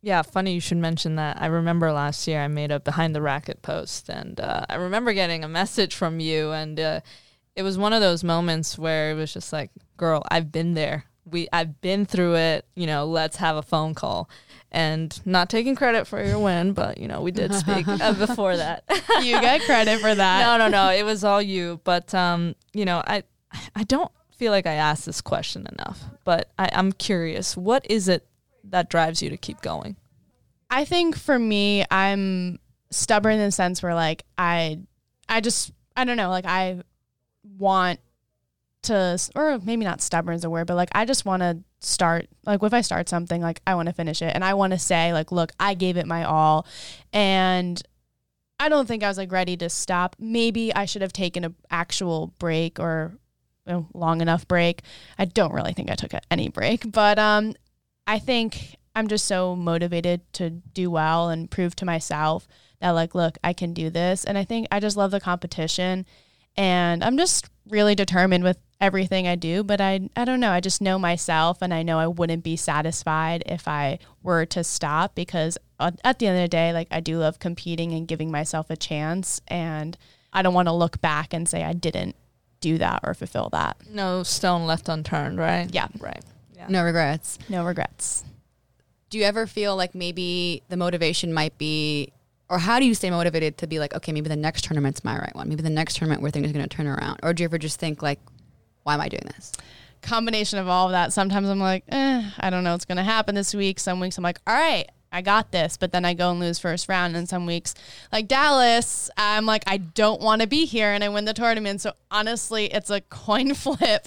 Yeah, 0.02 0.22
funny 0.22 0.54
you 0.54 0.60
should 0.60 0.78
mention 0.78 1.16
that. 1.16 1.40
I 1.40 1.46
remember 1.46 1.92
last 1.92 2.26
year 2.26 2.40
I 2.40 2.48
made 2.48 2.70
a 2.70 2.80
behind 2.80 3.14
the 3.14 3.20
racket 3.20 3.60
post, 3.60 4.08
and 4.08 4.40
uh, 4.40 4.64
I 4.68 4.76
remember 4.76 5.12
getting 5.12 5.44
a 5.44 5.48
message 5.48 5.94
from 5.94 6.20
you, 6.20 6.52
and 6.52 6.80
uh, 6.80 7.00
it 7.54 7.62
was 7.62 7.76
one 7.76 7.92
of 7.92 8.00
those 8.00 8.24
moments 8.24 8.78
where 8.78 9.10
it 9.10 9.14
was 9.14 9.32
just 9.32 9.52
like, 9.52 9.70
"Girl, 9.98 10.22
I've 10.30 10.50
been 10.50 10.72
there. 10.72 11.04
We, 11.26 11.48
I've 11.52 11.82
been 11.82 12.06
through 12.06 12.36
it. 12.36 12.64
You 12.74 12.86
know, 12.86 13.04
let's 13.04 13.36
have 13.36 13.56
a 13.56 13.62
phone 13.62 13.94
call." 13.94 14.30
And 14.72 15.20
not 15.26 15.50
taking 15.50 15.74
credit 15.74 16.06
for 16.06 16.24
your 16.24 16.38
win, 16.38 16.72
but 16.72 16.96
you 16.98 17.08
know, 17.08 17.20
we 17.20 17.32
did 17.32 17.52
speak 17.54 17.86
uh, 17.88 18.12
before 18.26 18.56
that. 18.56 18.84
you 19.22 19.38
get 19.40 19.62
credit 19.62 20.00
for 20.00 20.14
that. 20.14 20.40
no, 20.40 20.64
no, 20.64 20.70
no. 20.70 20.92
It 20.92 21.02
was 21.02 21.24
all 21.24 21.42
you. 21.42 21.80
But 21.84 22.14
um, 22.14 22.54
you 22.72 22.84
know, 22.84 23.02
I, 23.06 23.24
I 23.74 23.82
don't 23.82 24.12
feel 24.30 24.52
like 24.52 24.66
I 24.66 24.74
asked 24.74 25.04
this 25.04 25.20
question 25.20 25.66
enough. 25.72 26.04
But 26.24 26.52
I, 26.58 26.70
I'm 26.72 26.92
curious. 26.92 27.56
What 27.56 27.84
is 27.90 28.08
it 28.08 28.26
that 28.70 28.90
drives 28.90 29.22
you 29.22 29.30
to 29.30 29.36
keep 29.36 29.60
going? 29.60 29.96
I 30.70 30.84
think 30.84 31.16
for 31.16 31.38
me, 31.38 31.84
I'm 31.90 32.58
stubborn 32.90 33.34
in 33.34 33.40
the 33.40 33.52
sense 33.52 33.82
where 33.82 33.94
like 33.94 34.24
I 34.38 34.80
I 35.28 35.40
just 35.40 35.72
I 35.96 36.04
don't 36.04 36.16
know, 36.16 36.30
like 36.30 36.46
I 36.46 36.80
want 37.58 38.00
to 38.82 39.18
or 39.34 39.58
maybe 39.58 39.84
not 39.84 40.00
stubborn 40.00 40.34
is 40.34 40.44
a 40.44 40.50
word, 40.50 40.66
but 40.66 40.76
like 40.76 40.90
I 40.92 41.04
just 41.04 41.24
want 41.24 41.42
to 41.42 41.58
start 41.80 42.28
like 42.44 42.62
if 42.62 42.74
I 42.74 42.80
start 42.80 43.08
something, 43.08 43.40
like 43.42 43.60
I 43.66 43.74
want 43.74 43.88
to 43.88 43.92
finish 43.92 44.22
it 44.22 44.34
and 44.34 44.44
I 44.44 44.54
want 44.54 44.72
to 44.72 44.78
say 44.78 45.12
like 45.12 45.32
look, 45.32 45.52
I 45.58 45.74
gave 45.74 45.96
it 45.96 46.06
my 46.06 46.24
all 46.24 46.66
and 47.12 47.82
I 48.58 48.68
don't 48.68 48.86
think 48.86 49.02
I 49.02 49.08
was 49.08 49.18
like 49.18 49.32
ready 49.32 49.56
to 49.56 49.70
stop. 49.70 50.16
Maybe 50.18 50.74
I 50.74 50.84
should 50.84 51.02
have 51.02 51.12
taken 51.12 51.44
an 51.44 51.54
actual 51.70 52.34
break 52.38 52.78
or 52.78 53.14
know, 53.70 53.86
long 53.94 54.20
enough 54.20 54.46
break. 54.46 54.82
I 55.18 55.24
don't 55.24 55.52
really 55.52 55.72
think 55.72 55.90
I 55.90 55.94
took 55.94 56.12
any 56.30 56.48
break, 56.48 56.90
but 56.90 57.18
um 57.18 57.54
I 58.10 58.18
think 58.18 58.74
I'm 58.96 59.06
just 59.06 59.26
so 59.26 59.54
motivated 59.54 60.20
to 60.32 60.50
do 60.50 60.90
well 60.90 61.28
and 61.30 61.48
prove 61.48 61.76
to 61.76 61.84
myself 61.84 62.48
that 62.80 62.90
like 62.90 63.14
look, 63.14 63.38
I 63.44 63.52
can 63.52 63.72
do 63.72 63.88
this. 63.88 64.24
And 64.24 64.36
I 64.36 64.42
think 64.42 64.66
I 64.72 64.80
just 64.80 64.96
love 64.96 65.12
the 65.12 65.20
competition 65.20 66.04
and 66.56 67.04
I'm 67.04 67.16
just 67.16 67.48
really 67.68 67.94
determined 67.94 68.42
with 68.42 68.58
everything 68.80 69.28
I 69.28 69.36
do, 69.36 69.62
but 69.62 69.80
I 69.80 70.10
I 70.16 70.24
don't 70.24 70.40
know, 70.40 70.50
I 70.50 70.58
just 70.58 70.82
know 70.82 70.98
myself 70.98 71.58
and 71.62 71.72
I 71.72 71.84
know 71.84 72.00
I 72.00 72.08
wouldn't 72.08 72.42
be 72.42 72.56
satisfied 72.56 73.44
if 73.46 73.68
I 73.68 74.00
were 74.24 74.44
to 74.46 74.64
stop 74.64 75.14
because 75.14 75.56
uh, 75.78 75.92
at 76.02 76.18
the 76.18 76.26
end 76.26 76.36
of 76.36 76.42
the 76.42 76.48
day, 76.48 76.72
like 76.72 76.88
I 76.90 76.98
do 76.98 77.18
love 77.18 77.38
competing 77.38 77.92
and 77.92 78.08
giving 78.08 78.32
myself 78.32 78.70
a 78.70 78.76
chance 78.76 79.40
and 79.46 79.96
I 80.32 80.42
don't 80.42 80.54
want 80.54 80.66
to 80.66 80.72
look 80.72 81.00
back 81.00 81.32
and 81.32 81.48
say 81.48 81.62
I 81.62 81.74
didn't 81.74 82.16
do 82.60 82.76
that 82.78 83.02
or 83.04 83.14
fulfill 83.14 83.50
that. 83.52 83.76
No 83.88 84.24
stone 84.24 84.66
left 84.66 84.88
unturned, 84.88 85.38
right? 85.38 85.72
Yeah. 85.72 85.86
Right. 86.00 86.24
Yeah. 86.60 86.66
No 86.68 86.84
regrets. 86.84 87.38
No 87.48 87.64
regrets. 87.64 88.22
Do 89.08 89.18
you 89.18 89.24
ever 89.24 89.46
feel 89.46 89.76
like 89.76 89.94
maybe 89.94 90.62
the 90.68 90.76
motivation 90.76 91.32
might 91.32 91.56
be, 91.56 92.12
or 92.50 92.58
how 92.58 92.78
do 92.78 92.84
you 92.84 92.94
stay 92.94 93.10
motivated 93.10 93.56
to 93.58 93.66
be 93.66 93.78
like, 93.78 93.94
okay, 93.94 94.12
maybe 94.12 94.28
the 94.28 94.36
next 94.36 94.64
tournament's 94.64 95.02
my 95.02 95.18
right 95.18 95.34
one. 95.34 95.48
Maybe 95.48 95.62
the 95.62 95.70
next 95.70 95.96
tournament 95.96 96.20
where 96.20 96.30
things 96.30 96.50
are 96.50 96.52
going 96.52 96.68
to 96.68 96.76
turn 96.76 96.86
around. 96.86 97.20
Or 97.22 97.32
do 97.32 97.42
you 97.42 97.46
ever 97.46 97.56
just 97.56 97.80
think 97.80 98.02
like, 98.02 98.20
why 98.82 98.94
am 98.94 99.00
I 99.00 99.08
doing 99.08 99.24
this? 99.34 99.52
Combination 100.02 100.58
of 100.58 100.68
all 100.68 100.86
of 100.86 100.92
that. 100.92 101.12
Sometimes 101.14 101.48
I'm 101.48 101.58
like, 101.60 101.84
eh, 101.88 102.30
I 102.38 102.50
don't 102.50 102.62
know 102.62 102.72
what's 102.72 102.84
going 102.84 102.98
to 102.98 103.02
happen 103.02 103.34
this 103.34 103.54
week. 103.54 103.80
Some 103.80 103.98
weeks 103.98 104.18
I'm 104.18 104.24
like, 104.24 104.38
all 104.46 104.54
right, 104.54 104.88
I 105.12 105.22
got 105.22 105.50
this, 105.50 105.76
but 105.76 105.90
then 105.90 106.04
I 106.04 106.14
go 106.14 106.30
and 106.30 106.38
lose 106.38 106.58
first 106.58 106.88
round. 106.88 107.16
And 107.16 107.28
some 107.28 107.44
weeks, 107.44 107.74
like 108.12 108.28
Dallas, 108.28 109.10
I'm 109.16 109.44
like, 109.44 109.64
I 109.66 109.78
don't 109.78 110.20
want 110.20 110.42
to 110.42 110.46
be 110.46 110.66
here, 110.66 110.92
and 110.92 111.02
I 111.02 111.08
win 111.08 111.24
the 111.24 111.34
tournament. 111.34 111.80
So 111.80 111.92
honestly, 112.10 112.66
it's 112.66 112.90
a 112.90 113.00
coin 113.00 113.54
flip. 113.54 114.06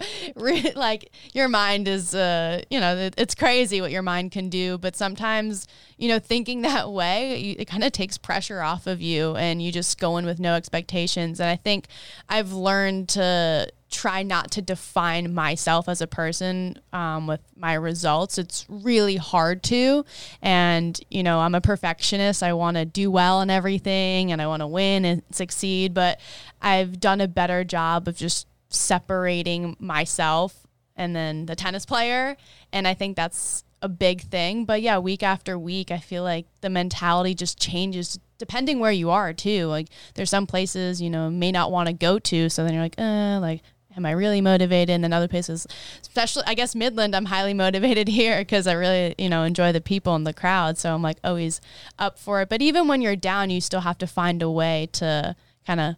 like 0.76 1.12
your 1.34 1.50
mind 1.50 1.88
is, 1.88 2.16
uh, 2.16 2.62
you 2.70 2.80
know, 2.80 3.10
it's 3.18 3.36
crazy 3.36 3.82
what 3.82 3.92
your 3.92 4.02
mind 4.02 4.32
can 4.32 4.50
do. 4.50 4.78
But 4.78 4.96
sometimes, 4.96 5.68
you 5.98 6.08
know, 6.08 6.20
thinking 6.20 6.62
that 6.62 6.92
way, 6.92 7.52
it 7.52 7.66
kind 7.66 7.84
of 7.84 7.92
takes 7.92 8.18
pressure 8.18 8.62
off 8.62 8.88
of 8.88 9.02
you, 9.02 9.36
and 9.36 9.62
you 9.62 9.72
just 9.72 10.00
go 10.00 10.18
in 10.18 10.26
with 10.26 10.40
no 10.40 10.56
expectations. 10.56 11.40
And 11.40 11.50
I 11.50 11.58
think 11.58 11.88
I've 12.30 12.54
learned 12.54 13.10
to 13.10 13.68
try 13.94 14.24
not 14.24 14.52
to 14.52 14.62
define 14.62 15.34
myself 15.34 15.88
as 15.88 16.02
a 16.02 16.08
person 16.08 16.80
um, 16.92 17.28
with 17.28 17.42
my 17.56 17.74
results. 17.76 18.38
It's 18.38 18.66
really 18.68 19.16
hard 19.16 19.64
to. 19.64 20.04
And, 20.42 21.00
you 21.10 21.24
know, 21.24 21.40
I'm 21.40 21.56
a 21.56 21.62
perfectionist. 21.62 22.42
I 22.44 22.54
want 22.54 22.76
to 22.76 22.86
do 22.86 23.12
well 23.12 23.42
in 23.42 23.50
everything 23.50 24.32
and 24.32 24.42
I 24.42 24.48
want 24.48 24.62
to 24.62 24.68
win 24.68 25.06
and 25.06 25.22
succeed. 25.32 25.94
But 25.94 26.20
I've 26.62 27.00
done 27.00 27.22
a 27.22 27.28
better 27.28 27.64
job 27.64 28.08
of 28.08 28.18
just 28.18 28.48
separating 28.70 29.78
myself 29.80 30.68
and 30.96 31.16
then 31.16 31.46
the 31.46 31.56
tennis 31.56 31.86
player. 31.86 32.36
And 32.72 32.88
I 32.88 32.96
think 32.96 33.16
that's 33.16 33.64
a 33.84 33.90
big 33.90 34.22
thing. 34.22 34.66
But 34.66 34.82
yeah, 34.82 34.98
week 34.98 35.22
after 35.22 35.60
week, 35.60 35.92
I 35.92 36.00
feel 36.00 36.24
like 36.24 36.48
the 36.62 36.70
mentality 36.70 37.36
just 37.36 37.60
changes 37.60 38.20
depending 38.40 38.80
where 38.80 38.92
you 38.92 39.10
are 39.10 39.34
too. 39.34 39.68
Like 39.68 39.88
there's 40.16 40.30
some 40.30 40.48
places, 40.48 41.02
you 41.02 41.10
know, 41.10 41.30
may 41.30 41.52
not 41.52 41.72
want 41.72 41.88
to 41.88 41.94
go 41.94 42.18
to. 42.20 42.50
So 42.50 42.64
then 42.64 42.74
you're 42.74 42.84
like, 42.84 42.96
uh, 42.98 43.40
like, 43.40 43.62
am 43.96 44.06
I 44.06 44.12
really 44.12 44.42
motivated? 44.42 44.94
And 44.94 45.04
then 45.04 45.14
other 45.14 45.28
places, 45.28 45.68
especially, 46.02 46.44
I 46.46 46.54
guess 46.54 46.76
Midland, 46.76 47.16
I'm 47.16 47.26
highly 47.26 47.54
motivated 47.54 48.08
here 48.10 48.40
because 48.40 48.68
I 48.68 48.74
really, 48.74 49.16
you 49.18 49.30
know, 49.30 49.44
enjoy 49.44 49.72
the 49.72 49.82
people 49.82 50.16
and 50.16 50.26
the 50.26 50.34
crowd. 50.34 50.78
So 50.78 50.94
I'm 50.94 51.02
like 51.02 51.18
always 51.24 51.62
up 52.00 52.20
for 52.20 52.42
it. 52.42 52.50
But 52.50 52.62
even 52.62 52.88
when 52.88 53.02
you're 53.02 53.16
down, 53.16 53.50
you 53.50 53.62
still 53.62 53.82
have 53.82 53.98
to 54.00 54.08
find 54.08 54.42
a 54.42 54.50
way 54.50 54.90
to 54.94 55.36
kind 55.66 55.80
of 55.80 55.96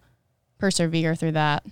persevere 0.58 1.15
through 1.15 1.34
that. 1.34 1.65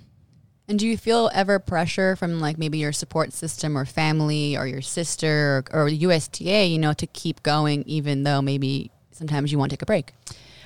And 0.67 0.79
do 0.79 0.87
you 0.87 0.97
feel 0.97 1.29
ever 1.33 1.59
pressure 1.59 2.15
from 2.15 2.39
like 2.39 2.57
maybe 2.57 2.77
your 2.77 2.93
support 2.93 3.33
system 3.33 3.77
or 3.77 3.85
family 3.85 4.55
or 4.55 4.65
your 4.65 4.81
sister 4.81 5.65
or, 5.73 5.83
or 5.83 5.89
USTA, 5.89 6.67
you 6.67 6.79
know, 6.79 6.93
to 6.93 7.05
keep 7.07 7.43
going 7.43 7.83
even 7.85 8.23
though 8.23 8.41
maybe 8.41 8.89
sometimes 9.11 9.51
you 9.51 9.57
want 9.57 9.71
to 9.71 9.77
take 9.77 9.81
a 9.81 9.85
break? 9.85 10.13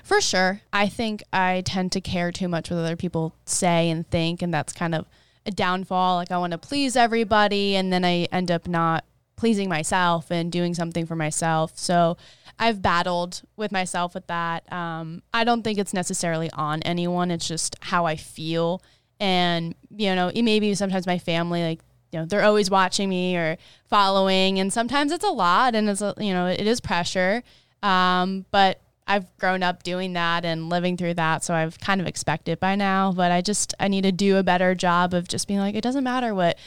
For 0.04 0.22
sure. 0.22 0.62
I 0.72 0.88
think 0.88 1.24
I 1.34 1.64
tend 1.66 1.92
to 1.92 2.02
care 2.02 2.32
too 2.32 2.48
much 2.48 2.70
what 2.70 2.78
other 2.78 2.96
people 2.96 3.34
say 3.44 3.90
and 3.90 4.10
think, 4.10 4.42
and 4.42 4.54
that's 4.54 4.72
kind 4.72 4.96
of 4.96 5.06
a 5.48 5.52
downfall. 5.52 6.18
Like 6.18 6.32
I 6.32 6.38
want 6.38 6.52
to 6.52 6.58
please 6.58 6.96
everybody, 6.96 7.76
and 7.76 7.92
then 7.92 8.06
I 8.06 8.28
end 8.32 8.52
up 8.52 8.68
not 8.68 9.06
pleasing 9.38 9.70
myself 9.70 10.30
and 10.30 10.52
doing 10.52 10.74
something 10.74 11.06
for 11.06 11.16
myself. 11.16 11.78
So 11.78 12.18
I've 12.60 12.82
battled 12.82 13.44
with 13.56 13.72
myself 13.72 14.14
with 14.14 14.28
that. 14.28 14.72
Um, 14.72 15.22
I 15.34 15.44
don't 15.44 15.64
think 15.64 15.80
it's 15.80 15.94
necessarily 15.94 16.50
on 16.52 16.82
anyone. 16.84 17.32
It's 17.32 17.48
just 17.48 17.76
how 17.82 18.06
I 18.06 18.16
feel, 18.16 18.82
and 19.20 19.74
you 19.96 20.14
know, 20.14 20.32
maybe 20.36 20.76
sometimes 20.76 21.08
my 21.08 21.18
family 21.18 21.64
like 21.64 21.80
you 22.12 22.20
know 22.20 22.26
they're 22.26 22.44
always 22.44 22.70
watching 22.70 23.10
me 23.10 23.38
or 23.38 23.58
following, 23.90 24.60
and 24.60 24.72
sometimes 24.72 25.12
it's 25.12 25.26
a 25.26 25.30
lot, 25.30 25.76
and 25.76 25.90
it's 25.90 26.02
a, 26.02 26.14
you 26.20 26.34
know 26.34 26.48
it 26.48 26.68
is 26.68 26.82
pressure. 26.82 27.44
Um, 27.82 28.46
but 28.52 28.82
I've 29.08 29.36
grown 29.38 29.64
up 29.64 29.84
doing 29.84 30.14
that 30.14 30.44
and 30.44 30.70
living 30.70 30.98
through 30.98 31.16
that, 31.16 31.44
so 31.44 31.54
I've 31.54 31.80
kind 31.80 32.02
of 32.02 32.08
expected 32.08 32.60
by 32.60 32.76
now. 32.76 33.14
But 33.14 33.32
I 33.32 33.42
just 33.42 33.74
I 33.80 33.88
need 33.88 34.04
to 34.04 34.12
do 34.12 34.38
a 34.38 34.44
better 34.44 34.76
job 34.76 35.14
of 35.14 35.28
just 35.28 35.48
being 35.48 35.60
like, 35.60 35.76
it 35.76 35.82
doesn't 35.82 36.04
matter 36.04 36.36
what 36.36 36.58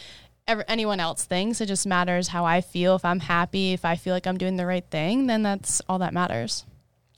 ever, 0.46 0.64
anyone 0.66 1.00
else 1.00 1.24
thinks. 1.24 1.60
It 1.60 1.66
just 1.66 1.86
matters 1.86 2.28
how 2.28 2.44
I 2.44 2.60
feel. 2.60 2.96
If 2.96 3.04
I'm 3.04 3.20
happy, 3.20 3.72
if 3.72 3.84
I 3.84 3.96
feel 3.96 4.14
like 4.14 4.26
I'm 4.26 4.38
doing 4.38 4.56
the 4.56 4.66
right 4.66 4.84
thing, 4.90 5.26
then 5.26 5.42
that's 5.42 5.82
all 5.88 5.98
that 5.98 6.14
matters. 6.14 6.64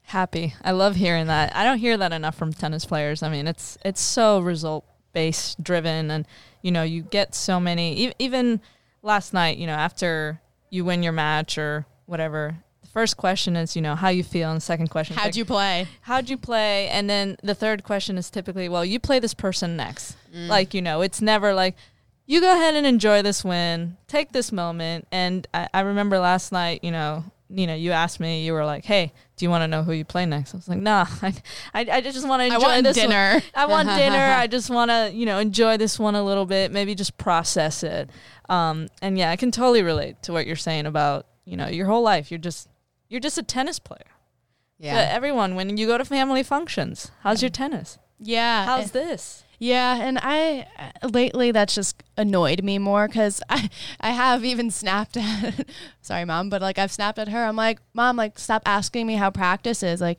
Happy. 0.02 0.54
I 0.62 0.72
love 0.72 0.96
hearing 0.96 1.28
that. 1.28 1.54
I 1.54 1.64
don't 1.64 1.78
hear 1.78 1.96
that 1.96 2.12
enough 2.12 2.34
from 2.34 2.52
tennis 2.52 2.84
players. 2.84 3.22
I 3.22 3.30
mean, 3.30 3.46
it's 3.46 3.78
it's 3.84 4.00
so 4.00 4.40
result 4.40 4.84
based 5.12 5.62
driven, 5.62 6.10
and 6.10 6.26
you 6.62 6.72
know, 6.72 6.82
you 6.82 7.02
get 7.02 7.34
so 7.34 7.60
many. 7.60 8.08
E- 8.08 8.14
even 8.18 8.60
last 9.02 9.32
night, 9.32 9.56
you 9.56 9.66
know, 9.66 9.74
after 9.74 10.40
you 10.70 10.84
win 10.84 11.02
your 11.02 11.12
match 11.12 11.58
or 11.58 11.86
whatever, 12.06 12.56
first 12.92 13.16
question 13.16 13.56
is, 13.56 13.74
you 13.74 13.82
know, 13.82 13.94
how 13.94 14.08
you 14.08 14.22
feel, 14.22 14.50
and 14.50 14.58
the 14.58 14.64
second 14.64 14.88
question, 14.88 15.16
how'd 15.16 15.26
like, 15.26 15.36
you 15.36 15.44
play? 15.44 15.88
How'd 16.02 16.28
you 16.28 16.36
play? 16.36 16.88
And 16.88 17.08
then 17.08 17.36
the 17.42 17.54
third 17.54 17.84
question 17.84 18.18
is 18.18 18.30
typically, 18.30 18.68
well, 18.68 18.84
you 18.84 19.00
play 19.00 19.18
this 19.18 19.34
person 19.34 19.76
next. 19.76 20.16
Mm. 20.34 20.48
Like, 20.48 20.74
you 20.74 20.82
know, 20.82 21.00
it's 21.00 21.20
never 21.20 21.54
like, 21.54 21.76
you 22.26 22.40
go 22.40 22.52
ahead 22.52 22.74
and 22.74 22.86
enjoy 22.86 23.22
this 23.22 23.44
win, 23.44 23.96
take 24.06 24.32
this 24.32 24.52
moment. 24.52 25.08
And 25.10 25.46
I, 25.52 25.68
I 25.74 25.80
remember 25.80 26.18
last 26.18 26.52
night, 26.52 26.84
you 26.84 26.90
know, 26.90 27.24
you 27.54 27.66
know, 27.66 27.74
you 27.74 27.92
asked 27.92 28.18
me, 28.18 28.44
you 28.44 28.54
were 28.54 28.64
like, 28.64 28.84
"Hey, 28.84 29.12
do 29.36 29.44
you 29.44 29.50
want 29.50 29.62
to 29.62 29.68
know 29.68 29.82
who 29.82 29.92
you 29.92 30.04
play 30.04 30.24
next?" 30.24 30.54
I 30.54 30.56
was 30.56 30.68
like, 30.68 30.78
"Nah, 30.78 31.06
I, 31.22 31.34
I, 31.74 31.86
I 31.92 32.00
just 32.00 32.26
want 32.26 32.40
to 32.40 32.46
enjoy 32.46 32.56
I 32.56 32.60
want 32.60 32.84
this 32.84 32.96
dinner. 32.96 33.32
One. 33.34 33.42
I 33.54 33.66
want 33.66 33.88
dinner. 33.88 34.16
I 34.16 34.46
just 34.46 34.70
want 34.70 34.90
to, 34.90 35.10
you 35.12 35.26
know, 35.26 35.38
enjoy 35.38 35.76
this 35.76 35.98
one 35.98 36.14
a 36.14 36.24
little 36.24 36.46
bit, 36.46 36.72
maybe 36.72 36.94
just 36.94 37.18
process 37.18 37.82
it." 37.82 38.08
Um, 38.48 38.88
and 39.02 39.18
yeah, 39.18 39.30
I 39.30 39.36
can 39.36 39.50
totally 39.50 39.82
relate 39.82 40.22
to 40.22 40.32
what 40.32 40.46
you're 40.46 40.56
saying 40.56 40.86
about, 40.86 41.26
you 41.44 41.56
know, 41.56 41.68
your 41.68 41.86
whole 41.86 42.02
life. 42.02 42.30
You're 42.30 42.38
just 42.38 42.68
you're 43.12 43.20
just 43.20 43.36
a 43.36 43.42
tennis 43.42 43.78
player. 43.78 44.10
Yeah. 44.78 44.94
But 44.94 45.14
everyone, 45.14 45.54
when 45.54 45.76
you 45.76 45.86
go 45.86 45.98
to 45.98 46.04
family 46.04 46.42
functions, 46.42 47.12
how's 47.20 47.42
your 47.42 47.50
tennis? 47.50 47.98
Yeah. 48.18 48.64
How's 48.64 48.92
this? 48.92 49.44
Yeah, 49.58 50.02
and 50.02 50.18
I 50.20 50.66
uh, 50.76 51.08
lately 51.08 51.52
that's 51.52 51.76
just 51.76 52.02
annoyed 52.16 52.64
me 52.64 52.78
more 52.78 53.06
because 53.06 53.40
I 53.48 53.70
I 54.00 54.10
have 54.10 54.44
even 54.44 54.72
snapped 54.72 55.16
at 55.16 55.68
sorry 56.00 56.24
mom, 56.24 56.50
but 56.50 56.60
like 56.62 56.78
I've 56.78 56.90
snapped 56.90 57.18
at 57.20 57.28
her. 57.28 57.44
I'm 57.44 57.54
like 57.54 57.78
mom, 57.94 58.16
like 58.16 58.40
stop 58.40 58.62
asking 58.66 59.06
me 59.06 59.14
how 59.14 59.30
practice 59.30 59.84
is. 59.84 60.00
Like 60.00 60.18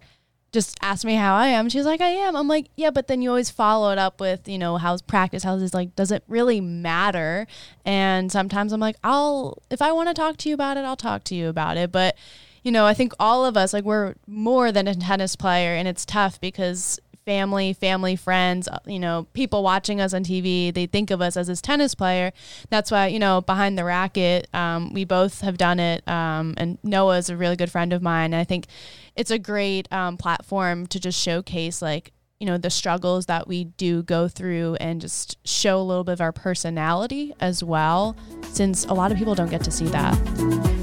just 0.54 0.78
ask 0.82 1.04
me 1.04 1.16
how 1.16 1.36
I 1.36 1.48
am. 1.48 1.68
She's 1.68 1.86
like 1.86 2.00
I 2.00 2.10
am. 2.10 2.38
I'm 2.38 2.48
like 2.48 2.68
yeah, 2.78 2.92
but 2.92 3.08
then 3.08 3.22
you 3.22 3.30
always 3.30 3.50
follow 3.50 3.92
it 3.92 3.98
up 3.98 4.22
with 4.22 4.48
you 4.48 4.58
know 4.58 4.78
how's 4.78 5.02
practice? 5.02 5.44
How's 5.44 5.60
this? 5.60 5.74
Like 5.74 5.94
does 5.96 6.12
it 6.12 6.24
really 6.30 6.62
matter? 6.62 7.48
And 7.84 8.32
sometimes 8.32 8.72
I'm 8.72 8.80
like 8.80 8.96
I'll 9.04 9.62
if 9.70 9.82
I 9.82 9.92
want 9.92 10.08
to 10.08 10.14
talk 10.14 10.38
to 10.38 10.48
you 10.48 10.56
about 10.56 10.78
it, 10.78 10.86
I'll 10.86 10.96
talk 10.96 11.26
to 11.26 11.36
you 11.36 11.50
about 11.50 11.76
it, 11.76 11.92
but 11.92 12.16
you 12.64 12.72
know, 12.72 12.86
I 12.86 12.94
think 12.94 13.14
all 13.20 13.46
of 13.46 13.58
us, 13.58 13.74
like, 13.74 13.84
we're 13.84 14.16
more 14.26 14.72
than 14.72 14.88
a 14.88 14.96
tennis 14.96 15.36
player, 15.36 15.76
and 15.76 15.88
it's 15.88 16.06
tough 16.06 16.40
because 16.40 17.00
family, 17.26 17.74
family, 17.74 18.16
friends, 18.16 18.68
uh, 18.68 18.80
you 18.86 19.00
know, 19.00 19.28
people 19.34 19.64
watching 19.64 20.02
us 20.02 20.14
on 20.14 20.24
TV, 20.24 20.74
they 20.74 20.86
think 20.86 21.12
of 21.12 21.22
us 21.22 21.38
as 21.38 21.48
this 21.48 21.62
tennis 21.62 21.96
player. 21.96 22.32
That's 22.70 22.92
why, 22.92 23.08
you 23.08 23.20
know, 23.20 23.42
behind 23.42 23.78
the 23.78 23.84
racket, 23.84 24.48
um, 24.54 24.94
we 24.94 25.06
both 25.06 25.42
have 25.42 25.58
done 25.58 25.80
it. 25.80 26.08
Um, 26.08 26.54
and 26.58 26.78
Noah 26.84 27.18
is 27.18 27.30
a 27.30 27.38
really 27.38 27.56
good 27.56 27.72
friend 27.72 27.94
of 27.94 28.02
mine. 28.02 28.34
And 28.34 28.36
I 28.36 28.44
think 28.44 28.68
it's 29.16 29.32
a 29.32 29.40
great 29.40 29.92
um, 29.92 30.18
platform 30.18 30.88
to 30.88 31.00
just 31.00 31.20
showcase, 31.20 31.82
like, 31.82 32.12
you 32.40 32.48
know, 32.48 32.58
the 32.58 32.70
struggles 32.70 33.28
that 33.28 33.48
we 33.48 33.64
do 33.64 34.04
go 34.04 34.28
through 34.28 34.76
and 34.82 35.00
just 35.00 35.38
show 35.48 35.80
a 35.80 35.84
little 35.84 36.04
bit 36.04 36.14
of 36.14 36.22
our 36.22 36.34
personality 36.34 37.34
as 37.40 37.64
well, 37.64 38.18
since 38.52 38.86
a 38.86 38.94
lot 38.94 39.12
of 39.12 39.18
people 39.18 39.36
don't 39.36 39.50
get 39.50 39.64
to 39.64 39.72
see 39.72 39.86
that. 39.86 40.83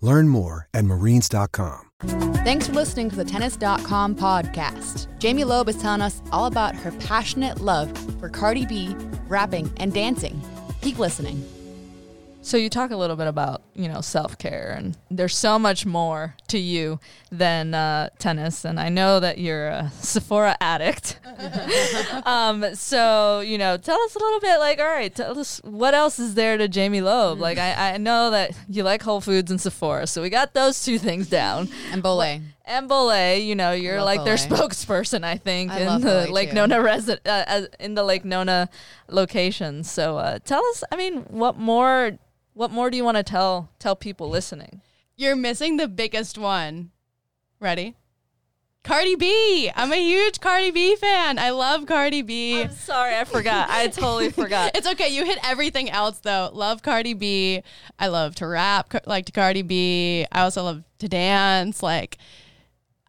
Learn 0.00 0.28
more 0.28 0.68
at 0.74 0.84
marines.com. 0.84 1.82
Thanks 2.44 2.66
for 2.66 2.74
listening 2.74 3.08
to 3.10 3.16
the 3.16 3.24
Tennis.com 3.24 4.16
podcast. 4.16 5.06
Jamie 5.18 5.44
Loeb 5.44 5.68
is 5.68 5.80
telling 5.80 6.02
us 6.02 6.22
all 6.30 6.46
about 6.46 6.74
her 6.76 6.92
passionate 6.92 7.60
love 7.60 7.96
for 8.20 8.28
Cardi 8.28 8.66
B, 8.66 8.94
rapping, 9.28 9.72
and 9.78 9.92
dancing. 9.94 10.40
Keep 10.82 10.98
listening. 10.98 11.42
So 12.46 12.56
you 12.56 12.70
talk 12.70 12.92
a 12.92 12.96
little 12.96 13.16
bit 13.16 13.26
about 13.26 13.62
you 13.74 13.88
know 13.88 14.00
self 14.00 14.38
care, 14.38 14.72
and 14.78 14.96
there's 15.10 15.36
so 15.36 15.58
much 15.58 15.84
more 15.84 16.36
to 16.46 16.58
you 16.58 17.00
than 17.32 17.74
uh, 17.74 18.10
tennis. 18.20 18.64
And 18.64 18.78
I 18.78 18.88
know 18.88 19.18
that 19.18 19.38
you're 19.38 19.66
a 19.66 19.90
Sephora 20.00 20.56
addict. 20.60 21.18
um, 22.24 22.72
so 22.76 23.40
you 23.40 23.58
know, 23.58 23.76
tell 23.76 24.00
us 24.00 24.14
a 24.14 24.20
little 24.20 24.38
bit. 24.38 24.60
Like, 24.60 24.78
all 24.78 24.86
right, 24.86 25.12
tell 25.12 25.36
us 25.36 25.60
what 25.64 25.92
else 25.92 26.20
is 26.20 26.34
there 26.34 26.56
to 26.56 26.68
Jamie 26.68 27.00
Loeb. 27.00 27.40
Like, 27.40 27.58
I, 27.58 27.94
I 27.94 27.96
know 27.96 28.30
that 28.30 28.52
you 28.68 28.84
like 28.84 29.02
Whole 29.02 29.20
Foods 29.20 29.50
and 29.50 29.60
Sephora, 29.60 30.06
so 30.06 30.22
we 30.22 30.30
got 30.30 30.54
those 30.54 30.84
two 30.84 31.00
things 31.00 31.28
down. 31.28 31.68
And 31.90 32.00
Bolay. 32.00 32.42
And 32.64 32.88
Bolay, 32.88 33.44
you 33.44 33.56
know, 33.56 33.72
you're 33.72 34.02
like 34.02 34.24
their 34.24 34.36
spokesperson, 34.36 35.24
I 35.24 35.36
think, 35.36 35.72
I 35.72 35.80
in 35.80 36.00
the 36.00 36.26
Bolay 36.26 36.30
Lake 36.30 36.48
too. 36.50 36.54
Nona 36.54 36.76
resi- 36.76 37.18
uh, 37.26 37.44
as- 37.46 37.68
in 37.80 37.94
the 37.94 38.04
Lake 38.04 38.24
Nona 38.24 38.68
location. 39.08 39.82
So 39.82 40.18
uh, 40.18 40.38
tell 40.44 40.64
us, 40.66 40.84
I 40.92 40.96
mean, 40.96 41.22
what 41.28 41.56
more? 41.58 42.18
What 42.56 42.70
more 42.70 42.88
do 42.88 42.96
you 42.96 43.04
want 43.04 43.18
to 43.18 43.22
tell 43.22 43.68
tell 43.78 43.94
people 43.94 44.30
listening? 44.30 44.80
You're 45.14 45.36
missing 45.36 45.76
the 45.76 45.86
biggest 45.86 46.38
one. 46.38 46.90
Ready? 47.60 47.96
Cardi 48.82 49.14
B. 49.14 49.70
I'm 49.76 49.92
a 49.92 49.96
huge 49.96 50.40
Cardi 50.40 50.70
B 50.70 50.96
fan. 50.96 51.38
I 51.38 51.50
love 51.50 51.84
Cardi 51.84 52.22
B. 52.22 52.62
I'm 52.62 52.70
sorry, 52.70 53.14
I 53.14 53.24
forgot. 53.24 53.68
I 53.68 53.88
totally 53.92 54.30
forgot. 54.30 54.74
It's 54.74 54.86
okay. 54.86 55.08
You 55.10 55.26
hit 55.26 55.38
everything 55.44 55.90
else 55.90 56.20
though. 56.20 56.48
Love 56.50 56.82
Cardi 56.82 57.12
B. 57.12 57.62
I 57.98 58.06
love 58.06 58.34
to 58.36 58.46
rap 58.46 58.94
like 59.04 59.26
to 59.26 59.32
Cardi 59.32 59.60
B. 59.60 60.24
I 60.32 60.40
also 60.40 60.62
love 60.62 60.82
to 61.00 61.08
dance. 61.10 61.82
Like 61.82 62.16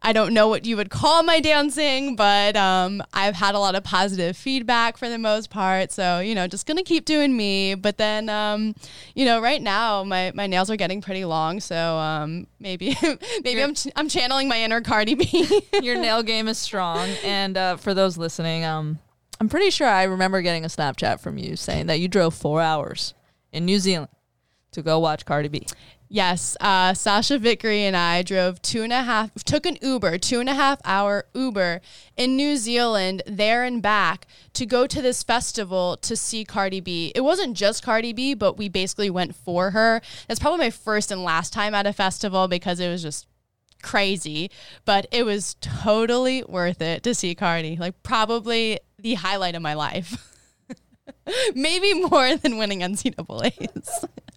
I 0.00 0.12
don't 0.12 0.32
know 0.32 0.46
what 0.46 0.64
you 0.64 0.76
would 0.76 0.90
call 0.90 1.22
my 1.24 1.40
dancing, 1.40 2.14
but 2.14 2.56
um, 2.56 3.02
I've 3.12 3.34
had 3.34 3.54
a 3.54 3.58
lot 3.58 3.74
of 3.74 3.82
positive 3.82 4.36
feedback 4.36 4.96
for 4.96 5.08
the 5.08 5.18
most 5.18 5.50
part. 5.50 5.90
So 5.90 6.20
you 6.20 6.34
know, 6.34 6.46
just 6.46 6.66
gonna 6.66 6.84
keep 6.84 7.04
doing 7.04 7.36
me. 7.36 7.74
But 7.74 7.98
then, 7.98 8.28
um, 8.28 8.74
you 9.14 9.24
know, 9.24 9.40
right 9.40 9.60
now 9.60 10.04
my, 10.04 10.30
my 10.34 10.46
nails 10.46 10.70
are 10.70 10.76
getting 10.76 11.00
pretty 11.00 11.24
long, 11.24 11.60
so 11.60 11.76
um, 11.76 12.46
maybe 12.60 12.96
maybe 13.44 13.62
I'm 13.62 13.74
ch- 13.74 13.88
I'm 13.96 14.08
channeling 14.08 14.48
my 14.48 14.60
inner 14.62 14.80
Cardi 14.80 15.14
B. 15.14 15.62
Your 15.82 15.96
nail 15.96 16.22
game 16.22 16.46
is 16.46 16.58
strong, 16.58 17.08
and 17.24 17.56
uh, 17.56 17.76
for 17.76 17.92
those 17.92 18.16
listening, 18.16 18.64
um, 18.64 19.00
I'm 19.40 19.48
pretty 19.48 19.70
sure 19.70 19.88
I 19.88 20.04
remember 20.04 20.42
getting 20.42 20.64
a 20.64 20.68
Snapchat 20.68 21.20
from 21.20 21.38
you 21.38 21.56
saying 21.56 21.86
that 21.86 21.98
you 22.00 22.08
drove 22.08 22.34
four 22.34 22.60
hours 22.60 23.14
in 23.52 23.64
New 23.64 23.78
Zealand 23.78 24.10
to 24.72 24.82
go 24.82 24.98
watch 24.98 25.24
Cardi 25.24 25.48
B. 25.48 25.66
Yes, 26.10 26.56
uh, 26.60 26.92
Sachia 26.92 27.38
Vickery 27.38 27.84
and 27.84 27.94
I 27.94 28.22
drove 28.22 28.62
two 28.62 28.82
and 28.82 28.92
a 28.94 29.02
half, 29.02 29.34
took 29.44 29.66
an 29.66 29.76
Uber, 29.82 30.16
two 30.16 30.40
and 30.40 30.48
a 30.48 30.54
half 30.54 30.80
hour 30.84 31.26
Uber 31.34 31.82
in 32.16 32.34
New 32.34 32.56
Zealand, 32.56 33.22
there 33.26 33.62
and 33.62 33.82
back, 33.82 34.26
to 34.54 34.64
go 34.64 34.86
to 34.86 35.02
this 35.02 35.22
festival 35.22 35.98
to 35.98 36.16
see 36.16 36.46
Cardi 36.46 36.80
B. 36.80 37.12
It 37.14 37.20
wasn't 37.20 37.58
just 37.58 37.82
Cardi 37.82 38.14
B, 38.14 38.32
but 38.32 38.56
we 38.56 38.70
basically 38.70 39.10
went 39.10 39.34
for 39.34 39.72
her. 39.72 40.00
That's 40.26 40.40
probably 40.40 40.60
my 40.60 40.70
first 40.70 41.10
and 41.10 41.22
last 41.22 41.52
time 41.52 41.74
at 41.74 41.86
a 41.86 41.92
festival 41.92 42.48
because 42.48 42.80
it 42.80 42.88
was 42.88 43.02
just 43.02 43.26
crazy, 43.82 44.50
but 44.86 45.06
it 45.12 45.24
was 45.24 45.56
totally 45.60 46.42
worth 46.44 46.80
it 46.80 47.02
to 47.02 47.14
see 47.14 47.34
Cardi. 47.34 47.76
Like, 47.76 48.02
probably 48.02 48.78
the 48.98 49.14
highlight 49.14 49.54
of 49.54 49.60
my 49.62 49.74
life. 49.74 50.34
Maybe 51.54 51.92
more 51.92 52.34
than 52.36 52.56
winning 52.56 52.80
NCAAs. 52.80 54.08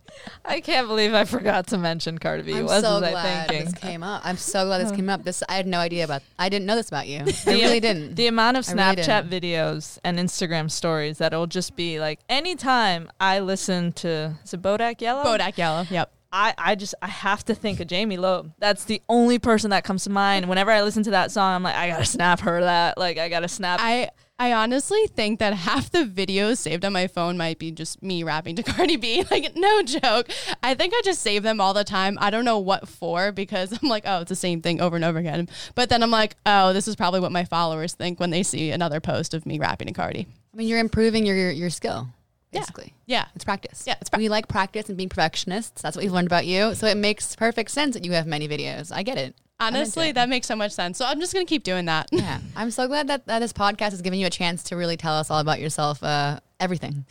I 0.46 0.60
can't 0.60 0.88
believe 0.88 1.14
I 1.14 1.26
forgot 1.26 1.68
to 1.68 1.78
mention 1.78 2.18
Cardi 2.18 2.44
B. 2.44 2.54
I'm 2.54 2.66
what 2.66 2.82
so 2.82 2.96
was 2.96 3.04
I 3.04 3.12
glad 3.12 3.48
thinking? 3.48 3.72
this 3.72 3.80
came 3.80 4.04
up. 4.04 4.22
I'm 4.26 4.38
so 4.38 4.66
glad 4.66 4.80
this 4.80 4.92
came 4.92 5.10
up. 5.10 5.24
This 5.24 5.44
I 5.48 5.56
had 5.56 5.68
no 5.68 5.80
idea 5.80 6.04
about. 6.04 6.24
I 6.38 6.50
didn't 6.50 6.66
know 6.66 6.76
this 6.76 6.90
about 6.90 7.08
you. 7.08 7.20
I 7.48 7.52
really 7.52 7.80
didn't. 7.80 8.16
The 8.16 8.28
amount 8.28 8.58
of 8.58 8.68
I 8.70 8.74
really 8.74 9.02
Snapchat 9.02 9.30
videos 9.30 10.00
and 10.04 10.18
Instagram 10.18 10.70
stories 10.70 11.20
that 11.20 11.34
it'll 11.34 11.48
just 11.48 11.76
be 11.76 12.00
like 12.00 12.20
anytime 12.30 13.10
I 13.20 13.40
listen 13.40 13.92
to 13.94 14.36
is 14.44 14.54
it 14.54 14.62
Bodak 14.62 15.02
Yellow? 15.02 15.24
Bodak 15.24 15.58
Yellow. 15.58 15.86
Yep. 15.90 16.12
I, 16.34 16.54
I 16.58 16.76
just 16.76 16.96
I 17.02 17.08
have 17.08 17.44
to 17.46 17.56
think 17.56 17.80
of 17.82 17.88
Jamie 17.88 18.18
Loeb. 18.18 18.54
That's 18.58 18.86
the 18.86 19.02
only 19.10 19.38
person 19.38 19.72
that 19.72 19.84
comes 19.84 20.06
to 20.06 20.10
mind. 20.10 20.48
Whenever 20.48 20.72
I 20.72 20.82
listen 20.82 21.04
to 21.04 21.12
that 21.12 21.32
song, 21.32 21.56
I'm 21.56 21.64
like, 21.64 21.76
I 21.76 21.90
gotta 21.90 22.06
snap 22.06 22.40
her 22.42 22.62
that. 22.62 22.98
Like 22.98 23.18
I 23.18 23.28
gotta 23.28 23.50
snap 23.50 23.80
I 23.82 24.10
I 24.42 24.54
honestly 24.54 25.06
think 25.06 25.38
that 25.38 25.54
half 25.54 25.92
the 25.92 26.00
videos 26.04 26.58
saved 26.58 26.84
on 26.84 26.94
my 26.94 27.06
phone 27.06 27.38
might 27.38 27.60
be 27.60 27.70
just 27.70 28.02
me 28.02 28.24
rapping 28.24 28.56
to 28.56 28.64
Cardi 28.72 28.96
B. 28.96 29.24
Like 29.30 29.56
no 29.56 29.84
joke. 29.84 30.30
I 30.64 30.74
think 30.74 30.96
I 30.96 31.02
just 31.06 31.22
save 31.22 31.44
them 31.44 31.62
all 31.62 31.76
the 31.76 31.84
time. 31.84 32.18
I 32.20 32.32
don't 32.32 32.44
know 32.44 32.58
what 32.58 32.88
for 32.88 33.32
because 33.32 33.72
I'm 33.84 33.88
like, 33.88 34.02
oh, 34.08 34.22
it's 34.22 34.30
the 34.30 34.36
same 34.36 34.64
thing 34.64 34.82
over 34.82 34.96
and 34.96 35.06
over 35.06 35.20
again. 35.20 35.48
But 35.76 35.90
then 35.90 36.02
I'm 36.02 36.10
like, 36.10 36.38
oh, 36.48 36.74
this 36.74 36.88
is 36.88 36.96
probably 36.96 37.20
what 37.20 37.32
my 37.32 37.46
followers 37.46 37.94
think 37.94 38.20
when 38.20 38.32
they 38.32 38.42
see 38.42 38.72
another 38.72 39.00
post 39.00 39.36
of 39.36 39.46
me 39.46 39.60
rapping 39.60 39.88
to 39.90 39.94
Cardi. 39.94 40.26
I 40.54 40.58
mean, 40.58 40.68
you're 40.68 40.80
improving 40.80 41.24
your 41.24 41.36
your, 41.36 41.52
your 41.52 41.70
skill. 41.70 42.08
Yeah. 42.52 42.62
Basically, 42.62 42.94
Yeah. 43.06 43.26
it's 43.36 43.46
practice. 43.46 43.84
Yeah, 43.86 43.96
it's 44.02 44.10
prac- 44.10 44.20
we 44.20 44.28
like 44.28 44.48
practice 44.48 44.90
and 44.90 44.98
being 44.98 45.08
perfectionists. 45.08 45.84
That's 45.84 45.96
what 45.96 46.04
we've 46.04 46.12
learned 46.12 46.28
about 46.28 46.48
you. 46.48 46.74
So 46.74 46.88
it 46.88 46.98
makes 46.98 47.36
perfect 47.36 47.70
sense 47.70 47.94
that 47.94 48.04
you 48.04 48.14
have 48.14 48.26
many 48.26 48.48
videos. 48.48 48.92
I 48.92 49.04
get 49.04 49.18
it. 49.20 49.36
I'm 49.62 49.76
into 49.76 49.82
Honestly, 49.82 50.12
that 50.14 50.28
makes 50.28 50.48
so 50.48 50.56
much 50.56 50.72
sense. 50.72 50.98
So 50.98 51.06
I'm 51.06 51.20
just 51.20 51.34
gonna 51.34 51.46
keep 51.46 51.64
doing 51.64 51.86
that. 51.86 52.10
Yeah, 52.12 52.40
I'm 52.56 52.72
so 52.72 52.88
glad 52.88 53.08
that, 53.10 53.28
that 53.28 53.40
this 53.40 53.54
podcast 53.54 53.92
has 53.92 54.02
given 54.02 54.18
you 54.18 54.26
a 54.26 54.32
chance 54.32 54.64
to 54.64 54.76
really 54.76 54.98
tell 54.98 55.14
us 55.14 55.30
all 55.30 55.40
about 55.40 55.60
yourself, 55.60 56.04
uh, 56.04 56.40
everything. 56.60 57.06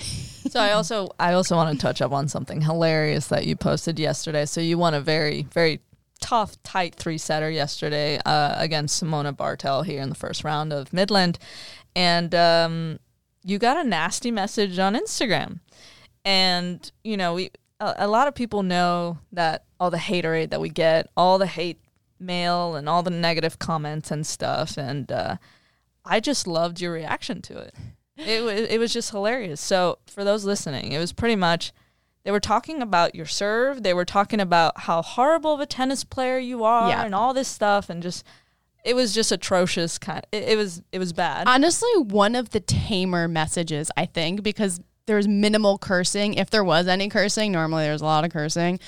So 0.49 0.59
I 0.59 0.73
also 0.73 1.11
I 1.21 1.35
also 1.35 1.55
want 1.55 1.79
to 1.79 1.81
touch 1.81 2.03
up 2.03 2.11
on 2.11 2.27
something 2.27 2.63
hilarious 2.63 3.29
that 3.29 3.47
you 3.47 3.55
posted 3.55 4.01
yesterday. 4.01 4.47
So 4.47 4.61
you 4.61 4.79
won 4.79 4.95
a 4.95 5.01
very 5.01 5.47
very 5.53 5.81
tough 6.21 6.61
tight 6.65 6.97
three 6.97 7.19
setter 7.19 7.49
yesterday 7.49 8.19
uh, 8.27 8.55
against 8.57 9.03
Simona 9.03 9.37
Bartel 9.37 9.83
here 9.83 10.03
in 10.03 10.09
the 10.09 10.17
first 10.17 10.43
round 10.43 10.73
of 10.73 10.93
Midland, 10.93 11.39
and 11.95 12.35
um, 12.35 12.99
you 13.45 13.59
got 13.59 13.77
a 13.77 13.89
nasty 13.89 14.33
message 14.33 14.79
on 14.81 14.97
Instagram, 14.97 15.61
and 16.25 16.91
you 17.05 17.17
know 17.17 17.35
we 17.35 17.51
a, 17.79 17.95
a 17.99 18.09
lot 18.09 18.27
of 18.27 18.35
people 18.35 18.65
know 18.65 19.19
that 19.31 19.65
all 19.79 19.91
the 19.91 19.99
haterade 19.99 20.51
that 20.51 20.61
we 20.61 20.69
get, 20.69 21.09
all 21.17 21.39
the 21.39 21.47
hate 21.47 21.79
mail 22.21 22.75
and 22.77 22.89
all 22.89 23.03
the 23.03 23.11
negative 23.11 23.59
comments 23.59 24.11
and 24.11 24.27
stuff, 24.27 24.77
and 24.77 25.11
uh, 25.11 25.37
I 26.05 26.21
just 26.21 26.47
loved 26.47 26.81
your 26.81 26.93
reaction 26.93 27.43
to 27.43 27.59
it. 27.59 27.75
It 28.17 28.43
was 28.45 28.61
it 28.61 28.79
was 28.79 28.93
just 28.93 29.11
hilarious. 29.11 29.61
So 29.61 29.99
for 30.07 30.25
those 30.25 30.45
listening, 30.45 30.93
it 30.93 30.99
was 30.99 31.13
pretty 31.13 31.37
much 31.37 31.73
they 32.25 32.31
were 32.31 32.41
talking 32.41 32.83
about 32.83 33.15
your 33.15 33.25
serve. 33.27 33.83
They 33.83 33.95
were 33.95 34.05
talking 34.05 34.41
about 34.41 34.81
how 34.81 35.01
horrible 35.01 35.55
of 35.55 35.61
a 35.61 35.67
tennis 35.67 36.05
player 36.05 36.39
you 36.39 36.63
are, 36.65 36.89
Yeah. 36.91 37.03
and 37.05 37.15
all 37.15 37.33
this 37.33 37.49
stuff, 37.49 37.89
and 37.89 38.03
just 38.03 38.25
it 38.85 38.95
was 38.95 39.15
just 39.15 39.33
atrocious. 39.33 39.99
Kind, 39.99 40.27
it, 40.33 40.51
it 40.51 40.57
was 40.57 40.83
it 40.93 40.99
was 40.99 41.15
bad. 41.15 41.49
Honestly, 41.49 41.91
one 41.97 42.35
of 42.35 42.51
the 42.51 42.61
tamer 42.61 43.27
messages, 43.27 43.91
I 43.97 44.05
think, 44.05 44.43
because 44.43 44.81
there's 45.07 45.27
minimal 45.27 45.79
cursing. 45.79 46.35
If 46.35 46.51
there 46.51 46.63
was 46.63 46.87
any 46.89 47.09
cursing, 47.09 47.53
normally 47.53 47.85
there's 47.85 48.03
a 48.03 48.05
lot 48.05 48.25
of 48.27 48.31
cursing. 48.33 48.79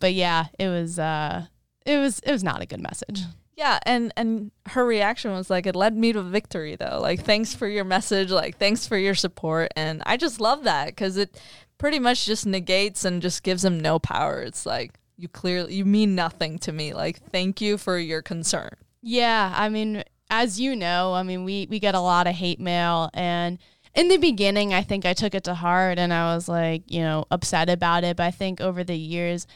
But 0.00 0.12
yeah, 0.12 0.46
it 0.58 0.68
was 0.68 0.98
uh 0.98 1.46
it 1.86 1.98
was 1.98 2.20
it 2.20 2.32
was 2.32 2.44
not 2.44 2.62
a 2.62 2.66
good 2.66 2.80
message. 2.80 3.22
Mm. 3.22 3.34
Yeah, 3.54 3.78
and 3.84 4.12
and 4.16 4.50
her 4.66 4.84
reaction 4.84 5.32
was 5.32 5.50
like, 5.50 5.66
"It 5.66 5.76
led 5.76 5.96
me 5.96 6.12
to 6.12 6.22
victory, 6.22 6.74
though. 6.76 6.98
Like, 7.00 7.22
thanks 7.22 7.54
for 7.54 7.68
your 7.68 7.84
message. 7.84 8.30
Like, 8.30 8.56
thanks 8.58 8.86
for 8.86 8.96
your 8.96 9.14
support." 9.14 9.72
And 9.76 10.02
I 10.06 10.16
just 10.16 10.40
love 10.40 10.64
that 10.64 10.86
because 10.86 11.16
it 11.16 11.38
pretty 11.78 11.98
much 11.98 12.24
just 12.24 12.46
negates 12.46 13.04
and 13.04 13.20
just 13.20 13.42
gives 13.42 13.62
them 13.62 13.78
no 13.78 13.98
power. 13.98 14.40
It's 14.40 14.64
like 14.64 14.98
you 15.18 15.28
clearly 15.28 15.74
you 15.74 15.84
mean 15.84 16.14
nothing 16.14 16.58
to 16.60 16.72
me. 16.72 16.94
Like, 16.94 17.22
thank 17.30 17.60
you 17.60 17.76
for 17.76 17.98
your 17.98 18.22
concern. 18.22 18.70
Yeah, 19.02 19.52
I 19.54 19.68
mean, 19.68 20.02
as 20.30 20.58
you 20.58 20.74
know, 20.74 21.12
I 21.12 21.22
mean, 21.22 21.44
we 21.44 21.66
we 21.68 21.78
get 21.78 21.94
a 21.94 22.00
lot 22.00 22.26
of 22.26 22.34
hate 22.34 22.60
mail 22.60 23.10
and 23.12 23.58
in 23.94 24.08
the 24.08 24.16
beginning, 24.16 24.72
I 24.72 24.82
think 24.82 25.04
I 25.04 25.12
took 25.12 25.34
it 25.34 25.44
to 25.44 25.54
heart 25.54 25.98
and 25.98 26.12
I 26.12 26.34
was 26.34 26.48
like, 26.48 26.90
you 26.90 27.00
know, 27.00 27.26
upset 27.30 27.68
about 27.68 28.04
it, 28.04 28.16
but 28.16 28.24
I 28.24 28.30
think 28.30 28.60
over 28.60 28.82
the 28.82 28.96
years 28.96 29.46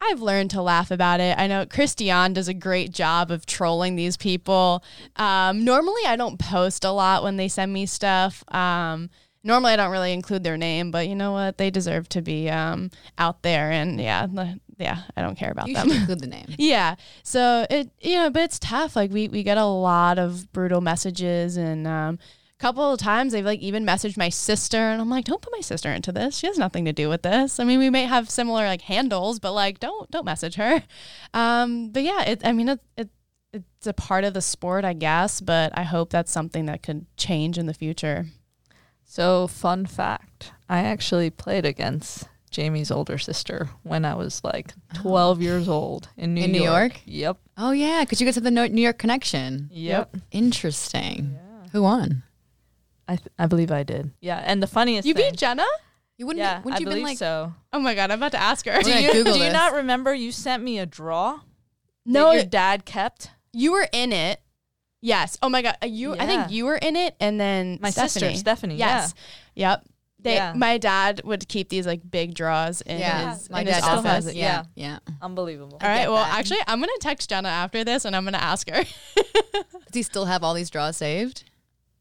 I've 0.00 0.20
learned 0.20 0.50
to 0.50 0.62
laugh 0.62 0.90
about 0.90 1.20
it. 1.20 1.36
I 1.38 1.46
know 1.46 1.64
Christiane 1.66 2.32
does 2.34 2.48
a 2.48 2.54
great 2.54 2.90
job 2.92 3.30
of 3.30 3.46
trolling 3.46 3.96
these 3.96 4.16
people. 4.16 4.84
Um, 5.16 5.64
normally, 5.64 6.02
I 6.06 6.16
don't 6.16 6.38
post 6.38 6.84
a 6.84 6.90
lot 6.90 7.22
when 7.22 7.36
they 7.36 7.48
send 7.48 7.72
me 7.72 7.86
stuff. 7.86 8.44
Um, 8.54 9.08
normally, 9.42 9.72
I 9.72 9.76
don't 9.76 9.90
really 9.90 10.12
include 10.12 10.44
their 10.44 10.58
name, 10.58 10.90
but 10.90 11.08
you 11.08 11.14
know 11.14 11.32
what? 11.32 11.56
They 11.56 11.70
deserve 11.70 12.08
to 12.10 12.22
be 12.22 12.50
um, 12.50 12.90
out 13.16 13.42
there. 13.42 13.70
And 13.70 13.98
yeah, 14.00 14.26
the, 14.26 14.60
yeah, 14.76 15.02
I 15.16 15.22
don't 15.22 15.36
care 15.38 15.50
about 15.50 15.68
You 15.68 15.74
them. 15.74 15.90
include 15.90 16.20
the 16.20 16.26
name. 16.26 16.54
Yeah. 16.58 16.96
So 17.22 17.66
it 17.70 17.90
you 18.00 18.16
know, 18.16 18.30
but 18.30 18.42
it's 18.42 18.58
tough. 18.58 18.96
Like 18.96 19.10
we 19.10 19.28
we 19.28 19.42
get 19.42 19.56
a 19.56 19.64
lot 19.64 20.18
of 20.18 20.52
brutal 20.52 20.82
messages 20.82 21.56
and 21.56 21.86
um 21.86 22.18
couple 22.58 22.90
of 22.92 22.98
times 22.98 23.32
they've 23.32 23.44
like 23.44 23.60
even 23.60 23.84
messaged 23.84 24.16
my 24.16 24.28
sister 24.30 24.78
and 24.78 25.00
I'm 25.00 25.10
like, 25.10 25.26
don't 25.26 25.42
put 25.42 25.52
my 25.52 25.60
sister 25.60 25.90
into 25.92 26.10
this. 26.12 26.36
She 26.38 26.46
has 26.46 26.56
nothing 26.58 26.86
to 26.86 26.92
do 26.92 27.08
with 27.08 27.22
this. 27.22 27.60
I 27.60 27.64
mean, 27.64 27.78
we 27.78 27.90
may 27.90 28.04
have 28.04 28.30
similar 28.30 28.66
like 28.66 28.82
handles, 28.82 29.38
but 29.38 29.52
like 29.52 29.78
don't 29.78 30.10
don't 30.10 30.24
message 30.24 30.54
her. 30.54 30.82
Um 31.34 31.90
but 31.90 32.02
yeah, 32.02 32.22
it 32.22 32.40
I 32.44 32.52
mean 32.52 32.70
it, 32.70 32.80
it 32.96 33.10
it's 33.52 33.86
a 33.86 33.92
part 33.92 34.24
of 34.24 34.34
the 34.34 34.42
sport, 34.42 34.84
I 34.84 34.92
guess, 34.92 35.40
but 35.40 35.76
I 35.76 35.82
hope 35.82 36.10
that's 36.10 36.32
something 36.32 36.66
that 36.66 36.82
could 36.82 37.06
change 37.16 37.58
in 37.58 37.66
the 37.66 37.74
future. 37.74 38.26
So, 39.04 39.46
fun 39.46 39.86
fact: 39.86 40.52
I 40.68 40.80
actually 40.80 41.30
played 41.30 41.64
against 41.64 42.28
Jamie's 42.50 42.90
older 42.90 43.18
sister 43.18 43.70
when 43.82 44.04
I 44.04 44.14
was 44.14 44.42
like 44.42 44.74
12 44.94 45.40
years 45.40 45.68
old 45.68 46.08
in 46.16 46.34
New 46.34 46.42
In 46.44 46.52
New 46.52 46.62
York. 46.62 46.92
York? 46.94 47.00
Yep. 47.06 47.38
Oh 47.56 47.70
yeah, 47.70 48.02
because 48.02 48.20
you 48.20 48.26
guys 48.26 48.34
have 48.34 48.44
the 48.44 48.50
New 48.50 48.82
York 48.82 48.98
connection. 48.98 49.70
Yep. 49.72 50.16
Interesting. 50.32 51.38
Who 51.72 51.82
won? 51.82 52.24
I 53.08 53.16
th- 53.16 53.28
I 53.38 53.46
believe 53.46 53.70
I 53.70 53.82
did. 53.82 54.10
Yeah, 54.20 54.42
and 54.44 54.62
the 54.62 54.66
funniest 54.66 55.06
You 55.06 55.14
thing, 55.14 55.30
beat 55.32 55.38
Jenna? 55.38 55.64
You 56.18 56.26
wouldn't. 56.26 56.40
yeah, 56.42 56.58
wouldn't 56.62 56.76
I 56.76 56.78
you 56.80 56.86
been 56.86 56.92
believe 56.94 57.04
like? 57.04 57.18
so. 57.18 57.52
Oh 57.72 57.78
my 57.78 57.94
god, 57.94 58.10
I'm 58.10 58.18
about 58.18 58.32
to 58.32 58.40
ask 58.40 58.64
her. 58.66 58.80
Do 58.82 58.90
you, 58.90 59.24
do 59.24 59.38
you 59.38 59.52
not 59.52 59.74
remember 59.74 60.14
you 60.14 60.32
sent 60.32 60.62
me 60.62 60.78
a 60.78 60.86
draw? 60.86 61.40
No, 62.04 62.26
that 62.30 62.34
your 62.34 62.44
dad 62.44 62.84
kept. 62.84 63.30
You 63.52 63.72
were 63.72 63.88
in 63.92 64.12
it. 64.12 64.40
Yes. 65.02 65.36
Oh 65.42 65.48
my 65.48 65.62
god. 65.62 65.76
uh, 65.82 65.86
You. 65.86 66.14
I 66.14 66.26
think 66.26 66.50
you 66.50 66.64
were 66.64 66.76
in 66.76 66.96
it, 66.96 67.14
and 67.20 67.38
then 67.40 67.78
My 67.82 67.90
sister, 67.90 68.18
Stephanie. 68.20 68.36
Stephanie, 68.38 68.76
Yes. 68.76 69.14
Yep. 69.54 69.84
They, 70.18 70.34
Yeah. 70.34 70.54
My 70.56 70.78
dad 70.78 71.20
would 71.24 71.46
keep 71.46 71.68
these 71.68 71.86
like 71.86 72.00
big 72.10 72.34
draws 72.34 72.80
in 72.80 72.98
yeah, 72.98 73.34
his, 73.34 73.48
my 73.50 73.60
in 73.60 73.66
dad 73.66 73.74
his 73.74 73.84
still 73.84 73.98
office. 73.98 74.10
has 74.10 74.26
it. 74.28 74.34
Yeah, 74.36 74.64
yeah. 74.74 74.98
Unbelievable. 75.22 75.78
All 75.80 75.88
right. 75.88 76.08
Well, 76.08 76.16
that. 76.24 76.38
actually, 76.38 76.58
I'm 76.66 76.80
gonna 76.80 76.90
text 77.00 77.28
Jenna 77.30 77.48
after 77.48 77.84
this, 77.84 78.04
and 78.04 78.16
I'm 78.16 78.24
gonna 78.24 78.38
ask 78.38 78.68
her. 78.70 78.82
Does 79.52 79.64
he 79.92 80.02
still 80.02 80.24
have 80.24 80.42
all 80.42 80.54
these 80.54 80.70
draws 80.70 80.96
saved? 80.96 81.44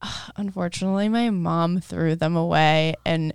Unfortunately, 0.35 1.09
my 1.09 1.29
mom 1.29 1.79
threw 1.79 2.15
them 2.15 2.35
away, 2.35 2.95
and 3.05 3.33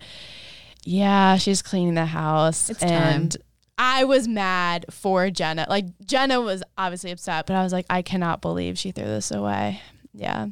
yeah, 0.85 1.37
she's 1.37 1.63
cleaning 1.63 1.95
the 1.95 2.07
house. 2.07 2.71
It's 2.71 2.81
time. 2.81 2.93
and 2.93 3.37
I 3.79 4.05
was 4.05 4.29
mad 4.29 4.87
for 4.91 5.31
Jenna. 5.31 5.67
Like 5.69 5.87
Jenna 6.05 6.41
was 6.41 6.63
obviously 6.77 7.11
upset, 7.11 7.47
but 7.47 7.57
I 7.57 7.63
was 7.63 7.73
like, 7.73 7.87
I 7.89 8.03
cannot 8.03 8.41
believe 8.43 8.79
she 8.79 8.93
threw 8.93 9.05
this 9.05 9.31
away. 9.31 9.81
Yeah. 10.13 10.49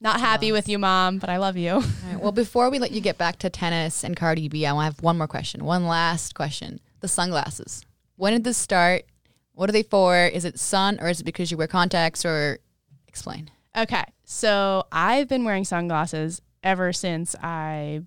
Not 0.00 0.18
happy 0.18 0.50
with 0.50 0.68
you, 0.68 0.80
mom, 0.80 1.18
but 1.18 1.30
I 1.30 1.36
love 1.36 1.56
you. 1.56 1.74
All 1.74 1.80
right. 1.80 2.20
Well, 2.20 2.32
before 2.32 2.70
we 2.70 2.80
let 2.80 2.90
you 2.90 3.00
get 3.00 3.18
back 3.18 3.38
to 3.38 3.50
tennis 3.50 4.02
and 4.02 4.16
Cardi 4.16 4.48
B, 4.48 4.66
I 4.66 4.84
have 4.84 5.00
one 5.00 5.16
more 5.16 5.28
question. 5.28 5.64
One 5.64 5.86
last 5.86 6.34
question. 6.34 6.80
The 7.00 7.08
sunglasses. 7.08 7.84
When 8.16 8.32
did 8.32 8.42
this 8.42 8.56
start? 8.56 9.04
What 9.52 9.68
are 9.68 9.72
they 9.72 9.84
for? 9.84 10.16
Is 10.26 10.44
it 10.44 10.58
sun 10.58 10.98
or 11.00 11.08
is 11.08 11.20
it 11.20 11.24
because 11.24 11.50
you 11.50 11.56
wear 11.56 11.68
contacts 11.68 12.24
or 12.24 12.58
explain? 13.06 13.50
Okay. 13.76 14.04
So 14.24 14.84
I've 14.92 15.28
been 15.28 15.44
wearing 15.44 15.64
sunglasses 15.64 16.40
ever 16.62 16.92
since 16.92 17.34
I 17.42 18.02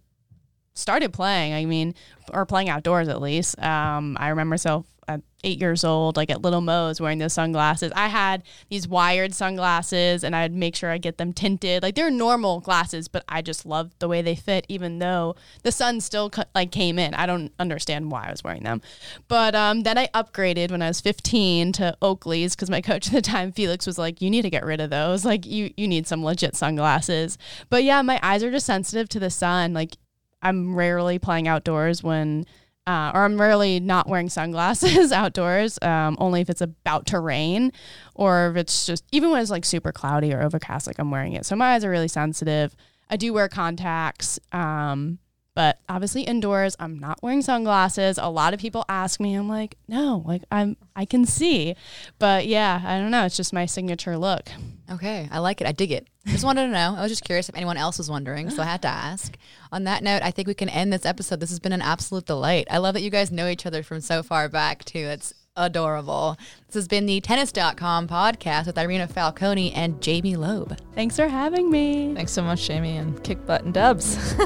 started 0.74 1.14
playing. 1.14 1.54
I 1.54 1.66
mean, 1.66 1.96
or 2.34 2.46
playing 2.46 2.70
outdoors 2.70 3.08
at 3.08 3.22
least. 3.22 3.60
Um, 3.62 4.18
I 4.20 4.30
remember 4.30 4.52
myself 4.52 4.86
at 5.08 5.22
eight 5.44 5.60
years 5.60 5.84
old, 5.84 6.18
like 6.18 6.30
at 6.30 6.42
Little 6.42 6.62
Mo's, 6.62 7.00
wearing 7.00 7.20
those 7.20 7.34
sunglasses. 7.34 7.92
I 7.96 8.08
had 8.08 8.44
these 8.70 8.88
wired 8.88 9.34
sunglasses, 9.34 10.24
and 10.24 10.36
I'd 10.36 10.54
make 10.54 10.76
sure 10.76 10.90
I 10.90 10.98
get 10.98 11.18
them 11.18 11.34
tinted. 11.34 11.84
Like 11.84 11.96
they're 11.96 12.10
normal 12.10 12.60
glasses, 12.60 13.08
but 13.08 13.24
I 13.30 13.42
just 13.42 13.66
loved 13.66 13.94
the 14.00 14.08
way 14.08 14.22
they 14.22 14.36
fit, 14.36 14.66
even 14.70 15.00
though 15.00 15.36
the 15.64 15.72
sun 15.72 16.02
still 16.02 16.32
like 16.54 16.72
came 16.72 16.98
in. 16.98 17.14
I 17.14 17.26
don't 17.26 17.52
understand 17.60 18.12
why 18.12 18.28
I 18.28 18.32
was 18.32 18.44
wearing 18.44 18.64
them, 18.64 18.82
but 19.28 19.56
um, 19.56 19.82
then 19.82 19.98
I 19.98 20.08
upgraded 20.08 20.72
when 20.72 20.82
I 20.82 20.88
was 20.88 21.02
15 21.02 21.72
to 21.74 21.98
Oakley's 22.02 22.56
because 22.56 22.70
my 22.70 22.82
coach 22.82 23.08
at 23.08 23.14
the 23.14 23.22
time, 23.22 23.52
Felix, 23.52 23.86
was 23.86 23.98
like, 23.98 24.22
"You 24.22 24.30
need 24.30 24.44
to 24.44 24.50
get 24.50 24.66
rid 24.66 24.82
of 24.82 24.90
those. 24.90 25.26
Like 25.26 25.46
you 25.46 25.74
you 25.78 25.88
need 25.88 26.08
some 26.08 26.24
legit 26.24 26.56
sunglasses." 26.56 27.38
But 27.70 27.84
yeah, 27.84 28.02
my 28.02 28.20
eyes 28.24 28.44
are 28.44 28.52
just 28.52 28.66
sensitive 28.66 29.10
to 29.10 29.20
the 29.20 29.30
sun. 29.30 29.74
Like 29.74 29.98
I'm 30.42 30.76
rarely 30.76 31.18
playing 31.18 31.48
outdoors 31.48 32.04
when 32.04 32.46
uh, 32.88 33.12
or 33.14 33.24
I'm 33.24 33.40
rarely 33.40 33.80
not 33.80 34.08
wearing 34.08 34.30
sunglasses 34.30 35.12
outdoors, 35.14 35.80
um, 35.82 36.16
only 36.20 36.42
if 36.42 36.50
it's 36.50 36.62
about 36.62 37.08
to 37.08 37.20
rain 37.20 37.72
or 38.14 38.50
if 38.50 38.58
it's 38.58 38.86
just, 38.86 39.04
even 39.12 39.32
when 39.32 39.42
it's 39.42 39.52
like 39.52 39.66
super 39.66 39.92
cloudy 39.92 40.34
or 40.34 40.42
overcast, 40.42 40.88
like 40.88 41.00
I'm 41.00 41.12
wearing 41.12 41.34
it. 41.34 41.46
So 41.46 41.56
my 41.56 41.74
eyes 41.74 41.84
are 41.84 41.90
really 41.90 42.08
sensitive. 42.08 42.76
I 43.10 43.18
do 43.18 43.34
wear 43.34 43.50
contacts. 43.50 44.40
Um, 44.52 45.20
but 45.56 45.80
obviously 45.88 46.24
indoors, 46.24 46.76
I'm 46.80 47.00
not 47.00 47.24
wearing 47.24 47.42
sunglasses. 47.42 48.18
A 48.18 48.28
lot 48.28 48.54
of 48.54 48.60
people 48.60 48.84
ask 48.90 49.22
me, 49.22 49.36
I'm 49.36 49.48
like, 49.48 49.78
no, 49.88 50.22
like 50.26 50.44
I'm 50.52 50.76
I 50.96 51.06
can 51.06 51.26
see. 51.26 51.76
But 52.20 52.46
yeah, 52.46 52.82
I 52.84 53.00
don't 53.00 53.10
know. 53.10 53.26
It's 53.26 53.38
just 53.38 53.54
my 53.54 53.66
signature 53.66 54.18
look. 54.18 54.50
Okay, 54.92 55.28
I 55.32 55.40
like 55.40 55.62
it. 55.62 55.68
I 55.68 55.72
dig 55.72 55.92
it. 55.92 56.08
Just 56.28 56.44
wanted 56.44 56.68
to 56.68 56.72
know. 56.72 56.96
I 56.98 57.02
was 57.02 57.12
just 57.12 57.24
curious 57.24 57.50
if 57.50 57.56
anyone 57.56 57.78
else 57.78 57.98
was 57.98 58.10
wondering, 58.10 58.50
so 58.50 58.62
I 58.62 58.66
had 58.66 58.82
to 58.84 58.88
ask. 58.88 59.36
On 59.72 59.84
that 59.86 60.04
note, 60.04 60.22
I 60.22 60.32
think 60.32 60.48
we 60.48 60.54
can 60.54 60.70
end 60.70 60.94
this 60.94 61.06
episode. 61.06 61.40
This 61.40 61.50
has 61.50 61.60
been 61.60 61.72
an 61.74 61.82
absolute 61.82 62.26
delight. 62.26 62.68
I 62.70 62.78
love 62.78 62.94
that 62.94 63.02
you 63.02 63.10
guys 63.10 63.32
know 63.32 63.48
each 63.48 63.66
other 63.66 63.82
from 63.84 64.02
so 64.02 64.22
far 64.22 64.48
back 64.48 64.86
too. 64.86 65.00
It's 65.00 65.34
adorable. 65.56 66.38
This 66.68 66.76
has 66.76 66.88
been 66.88 67.06
the 67.06 67.20
tennis.com 67.22 68.08
podcast 68.08 68.68
with 68.68 68.78
Irina 68.78 69.08
Falcone 69.08 69.74
and 69.74 70.02
Jamie 70.02 70.36
Loeb. 70.36 70.78
Thanks 70.94 71.16
for 71.16 71.28
having 71.28 71.72
me. 71.72 72.14
Thanks 72.14 72.32
so 72.32 72.44
much, 72.44 72.68
Jamie, 72.68 72.98
and 72.98 73.24
kick 73.24 73.46
butt 73.46 73.64
and 73.64 73.74
dubs. 73.74 74.34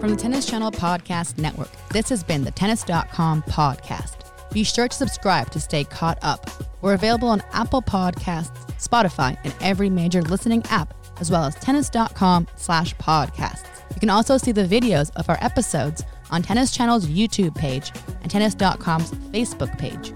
From 0.00 0.10
the 0.10 0.16
Tennis 0.16 0.46
Channel 0.46 0.70
Podcast 0.72 1.38
Network, 1.38 1.68
this 1.90 2.08
has 2.08 2.22
been 2.22 2.42
the 2.42 2.50
Tennis.com 2.52 3.42
podcast. 3.42 4.14
Be 4.52 4.64
sure 4.64 4.88
to 4.88 4.96
subscribe 4.96 5.50
to 5.50 5.60
stay 5.60 5.84
caught 5.84 6.18
up. 6.22 6.50
We're 6.80 6.94
available 6.94 7.28
on 7.28 7.42
Apple 7.52 7.82
Podcasts, 7.82 8.56
Spotify, 8.78 9.36
and 9.44 9.54
every 9.60 9.90
major 9.90 10.22
listening 10.22 10.64
app, 10.70 10.94
as 11.20 11.30
well 11.30 11.44
as 11.44 11.54
tennis.com 11.56 12.46
slash 12.56 12.94
podcasts. 12.96 13.66
You 13.94 14.00
can 14.00 14.10
also 14.10 14.38
see 14.38 14.52
the 14.52 14.66
videos 14.66 15.10
of 15.16 15.28
our 15.28 15.38
episodes 15.40 16.04
on 16.30 16.42
Tennis 16.42 16.70
Channel's 16.70 17.06
YouTube 17.06 17.54
page 17.54 17.90
and 18.22 18.30
tennis.com's 18.30 19.10
Facebook 19.32 19.76
page. 19.78 20.12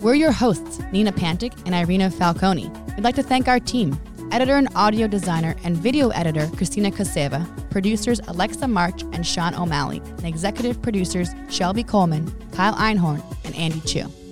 We're 0.00 0.14
your 0.14 0.32
hosts, 0.32 0.80
Nina 0.92 1.12
Pantic 1.12 1.54
and 1.66 1.74
Irina 1.74 2.10
Falconi. 2.10 2.70
We'd 2.94 3.04
like 3.04 3.16
to 3.16 3.22
thank 3.22 3.48
our 3.48 3.58
team, 3.60 3.98
editor 4.34 4.56
and 4.56 4.68
audio 4.74 5.06
designer 5.06 5.54
and 5.62 5.76
video 5.76 6.08
editor 6.08 6.48
Christina 6.56 6.90
Kaseva, 6.90 7.46
producers 7.70 8.18
Alexa 8.26 8.66
March 8.66 9.02
and 9.12 9.24
Sean 9.24 9.54
O'Malley, 9.54 10.02
and 10.04 10.24
executive 10.24 10.82
producers 10.82 11.30
Shelby 11.48 11.84
Coleman, 11.84 12.28
Kyle 12.50 12.74
Einhorn, 12.74 13.22
and 13.44 13.54
Andy 13.54 13.80
Chu. 13.82 14.23